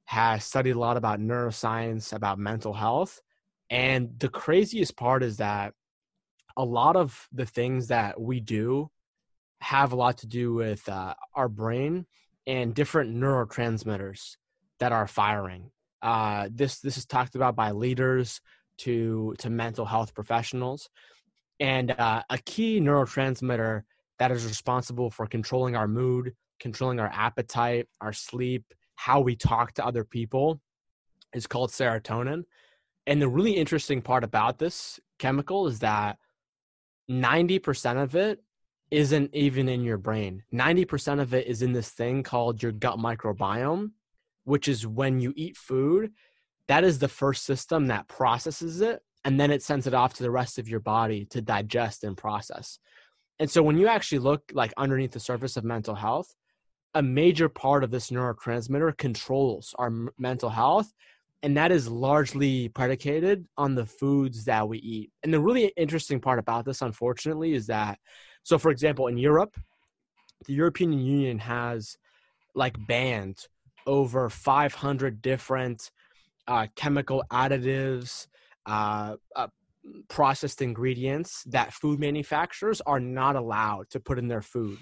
[0.05, 3.21] has studied a lot about neuroscience, about mental health.
[3.69, 5.73] And the craziest part is that
[6.57, 8.89] a lot of the things that we do
[9.61, 12.05] have a lot to do with uh, our brain
[12.47, 14.35] and different neurotransmitters
[14.79, 15.71] that are firing.
[16.01, 18.41] Uh, this this is talked about by leaders
[18.79, 20.89] to to mental health professionals,
[21.59, 23.83] and uh, a key neurotransmitter
[24.17, 28.63] that is responsible for controlling our mood, controlling our appetite, our sleep,
[28.95, 30.61] how we talk to other people,
[31.33, 32.43] is called serotonin.
[33.05, 36.17] And the really interesting part about this chemical is that
[37.09, 38.39] 90% of it
[38.91, 40.43] isn't even in your brain.
[40.53, 43.91] 90% of it is in this thing called your gut microbiome
[44.43, 46.11] which is when you eat food,
[46.67, 50.23] that is the first system that processes it and then it sends it off to
[50.23, 52.79] the rest of your body to digest and process.
[53.39, 56.33] And so when you actually look like underneath the surface of mental health,
[56.93, 60.93] a major part of this neurotransmitter controls our mental health
[61.43, 65.11] and that is largely predicated on the foods that we eat.
[65.23, 67.97] And the really interesting part about this, unfortunately, is that
[68.43, 69.55] so, for example, in Europe,
[70.45, 71.97] the European Union has
[72.55, 73.45] like banned
[73.87, 75.91] over 500 different
[76.47, 78.27] uh, chemical additives,
[78.65, 79.47] uh, uh,
[80.07, 84.77] processed ingredients that food manufacturers are not allowed to put in their food.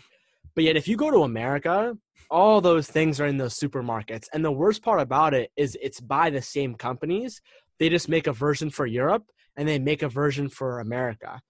[0.56, 1.96] But yet, if you go to America,
[2.30, 4.28] all those things are in those supermarkets.
[4.34, 7.42] And the worst part about it is it's by the same companies.
[7.80, 9.24] They just make a version for Europe
[9.58, 11.42] and they make a version for America.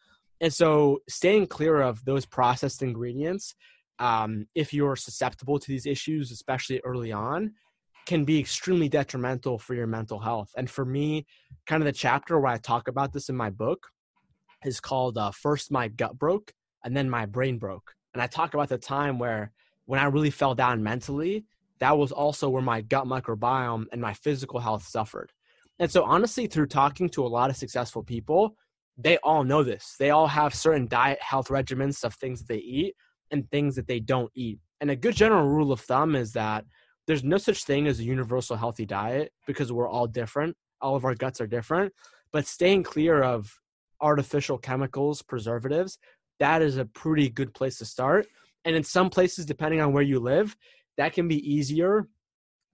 [0.41, 3.55] And so, staying clear of those processed ingredients,
[3.99, 7.53] um, if you're susceptible to these issues, especially early on,
[8.05, 10.49] can be extremely detrimental for your mental health.
[10.55, 11.25] And for me,
[11.67, 13.87] kind of the chapter where I talk about this in my book
[14.65, 17.93] is called uh, First My Gut Broke and Then My Brain Broke.
[18.13, 19.51] And I talk about the time where
[19.85, 21.45] when I really fell down mentally,
[21.79, 25.31] that was also where my gut microbiome and my physical health suffered.
[25.79, 28.55] And so, honestly, through talking to a lot of successful people,
[28.97, 29.95] they all know this.
[29.97, 32.95] They all have certain diet health regimens of things that they eat
[33.31, 34.59] and things that they don't eat.
[34.81, 36.65] And a good general rule of thumb is that
[37.07, 40.55] there's no such thing as a universal healthy diet because we're all different.
[40.81, 41.93] All of our guts are different.
[42.31, 43.51] But staying clear of
[44.01, 45.97] artificial chemicals, preservatives,
[46.39, 48.27] that is a pretty good place to start.
[48.65, 50.55] And in some places, depending on where you live,
[50.97, 52.07] that can be easier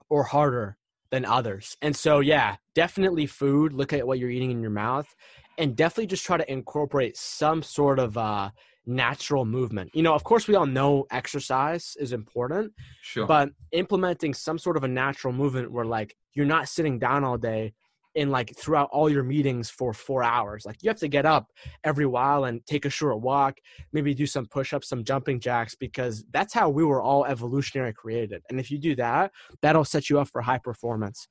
[0.09, 0.77] or harder
[1.11, 1.77] than others.
[1.81, 3.73] And so, yeah, definitely food.
[3.73, 5.13] Look at what you're eating in your mouth
[5.57, 8.49] and definitely just try to incorporate some sort of uh,
[8.85, 9.91] natural movement.
[9.93, 13.25] You know, of course, we all know exercise is important, sure.
[13.25, 17.37] but implementing some sort of a natural movement where, like, you're not sitting down all
[17.37, 17.73] day
[18.15, 20.65] in like throughout all your meetings for four hours.
[20.65, 21.51] Like you have to get up
[21.83, 23.59] every while and take a short walk,
[23.91, 27.93] maybe do some push ups, some jumping jacks, because that's how we were all evolutionary
[27.93, 28.41] created.
[28.49, 31.27] And if you do that, that'll set you up for high performance.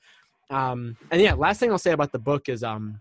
[0.51, 3.01] Um, and yeah, last thing I'll say about the book is um,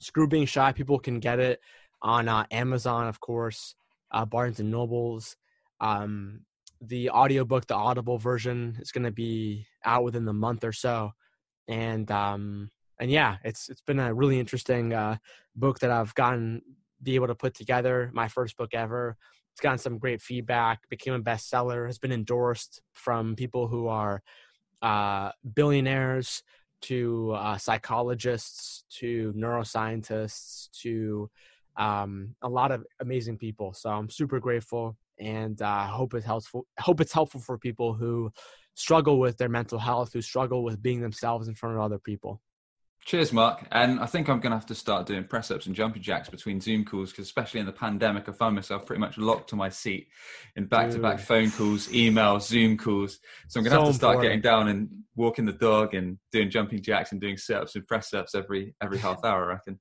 [0.00, 0.72] Screw Being Shy.
[0.72, 1.60] People can get it
[2.00, 3.74] on uh, Amazon, of course,
[4.10, 5.36] uh, Barnes and Nobles.
[5.80, 6.40] Um,
[6.80, 11.12] the audiobook, the Audible version, is going to be out within the month or so.
[11.68, 12.70] And um,
[13.00, 15.16] and yeah, it's it's been a really interesting uh,
[15.56, 16.62] book that I've gotten
[17.02, 18.10] be able to put together.
[18.12, 19.16] My first book ever.
[19.52, 20.88] It's gotten some great feedback.
[20.90, 21.86] Became a bestseller.
[21.86, 24.22] Has been endorsed from people who are
[24.82, 26.42] uh, billionaires
[26.82, 31.30] to uh, psychologists to neuroscientists to
[31.76, 33.72] um, a lot of amazing people.
[33.72, 36.66] So I'm super grateful and uh, hope it's helpful.
[36.78, 38.30] Hope it's helpful for people who
[38.74, 42.40] struggle with their mental health, who struggle with being themselves in front of other people.
[43.06, 43.66] Cheers, Mark.
[43.72, 46.28] And I think I'm going to have to start doing press ups and jumping jacks
[46.28, 49.56] between Zoom calls because, especially in the pandemic, I find myself pretty much locked to
[49.56, 50.08] my seat
[50.56, 53.18] in back to back phone calls, emails, Zoom calls.
[53.48, 54.42] So I'm going to so have to start important.
[54.42, 57.86] getting down and walking the dog and doing jumping jacks and doing sit ups and
[57.86, 59.80] press ups every every half hour, I reckon.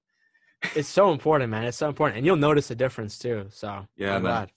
[0.76, 1.66] It's so important, man.
[1.66, 2.18] It's so important.
[2.18, 3.48] And you'll notice a difference too.
[3.50, 4.48] So, yeah, I'm man.
[4.48, 4.52] glad.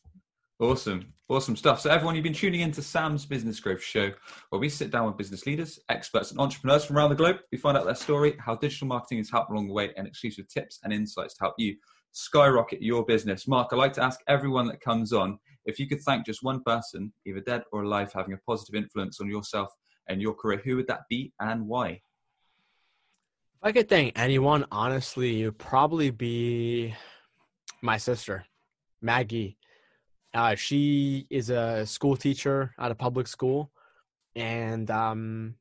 [0.60, 1.12] Awesome.
[1.32, 1.80] Awesome stuff.
[1.80, 4.12] So, everyone, you've been tuning in to Sam's Business Growth Show,
[4.50, 7.36] where we sit down with business leaders, experts, and entrepreneurs from around the globe.
[7.50, 10.46] We find out their story, how digital marketing has helped along the way, and exclusive
[10.48, 11.74] tips and insights to help you
[12.10, 13.48] skyrocket your business.
[13.48, 16.62] Mark, I'd like to ask everyone that comes on if you could thank just one
[16.64, 19.72] person, either dead or alive, having a positive influence on yourself
[20.08, 21.88] and your career, who would that be and why?
[21.92, 26.94] If I could thank anyone, honestly, it would probably be
[27.80, 28.44] my sister,
[29.00, 29.56] Maggie.
[30.34, 33.70] Uh, she is a school teacher at a public school,
[34.34, 35.56] and um,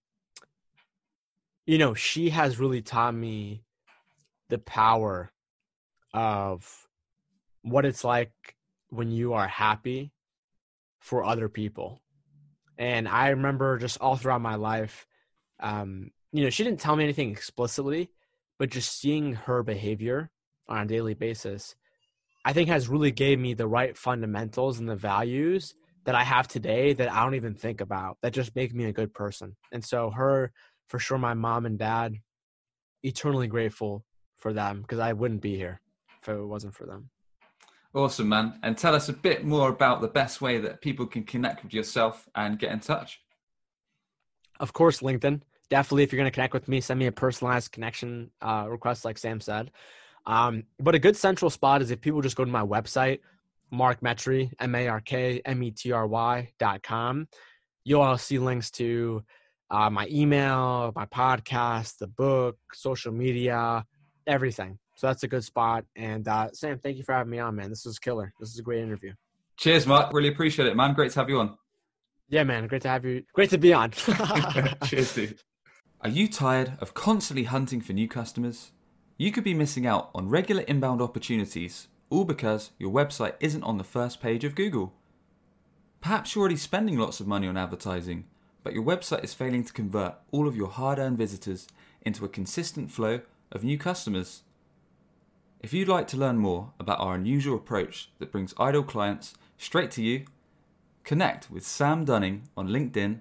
[1.65, 3.63] you know she has really taught me
[4.49, 5.31] the power
[6.13, 6.87] of
[7.63, 8.31] what it's like
[8.89, 10.11] when you are happy
[10.99, 12.01] for other people.
[12.77, 15.05] And I remember just all throughout my life,
[15.59, 18.09] um, you know, she didn't tell me anything explicitly,
[18.57, 20.31] but just seeing her behavior
[20.67, 21.75] on a daily basis
[22.43, 25.75] I think has really gave me the right fundamentals and the values
[26.05, 28.93] that I have today that I don't even think about that just make me a
[28.93, 29.55] good person.
[29.71, 30.51] And so her
[30.87, 32.15] for sure my mom and dad
[33.03, 34.03] eternally grateful
[34.37, 35.81] for them because I wouldn't be here
[36.21, 37.09] if it wasn't for them.
[37.93, 38.59] Awesome, man.
[38.63, 41.73] And tell us a bit more about the best way that people can connect with
[41.73, 43.21] yourself and get in touch.
[44.59, 45.41] Of course, LinkedIn.
[45.69, 49.03] Definitely, if you're going to connect with me, send me a personalized connection uh, request,
[49.03, 49.71] like Sam said.
[50.25, 53.19] Um, but a good central spot is if people just go to my website,
[53.71, 57.27] Mark Metry, M A R K M E T R Y dot com.
[57.83, 59.23] You'll all see links to
[59.71, 63.85] uh, my email, my podcast, the book, social media,
[64.27, 64.77] everything.
[64.95, 65.85] So that's a good spot.
[65.95, 67.69] And uh, Sam, thank you for having me on, man.
[67.69, 68.33] This was killer.
[68.39, 69.13] This is a great interview.
[69.57, 70.13] Cheers, Mark.
[70.13, 70.93] Really appreciate it, man.
[70.93, 71.57] Great to have you on.
[72.27, 72.67] Yeah, man.
[72.67, 73.23] Great to have you.
[73.33, 73.91] Great to be on.
[74.85, 75.39] Cheers, dude.
[76.01, 78.71] Are you tired of constantly hunting for new customers?
[79.21, 83.77] You could be missing out on regular inbound opportunities, all because your website isn't on
[83.77, 84.93] the first page of Google.
[86.01, 88.25] Perhaps you're already spending lots of money on advertising,
[88.63, 91.67] but your website is failing to convert all of your hard earned visitors
[92.01, 94.41] into a consistent flow of new customers.
[95.59, 99.91] If you'd like to learn more about our unusual approach that brings ideal clients straight
[99.91, 100.25] to you,
[101.03, 103.19] connect with Sam Dunning on LinkedIn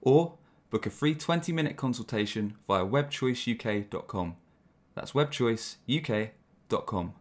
[0.00, 0.34] or
[0.70, 4.36] book a free 20 minute consultation via webchoiceuk.com.
[4.94, 7.14] That's webchoiceuk.com.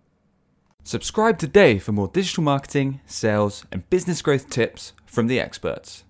[0.83, 6.03] Subscribe today for more digital marketing, sales, and business growth tips from the experts.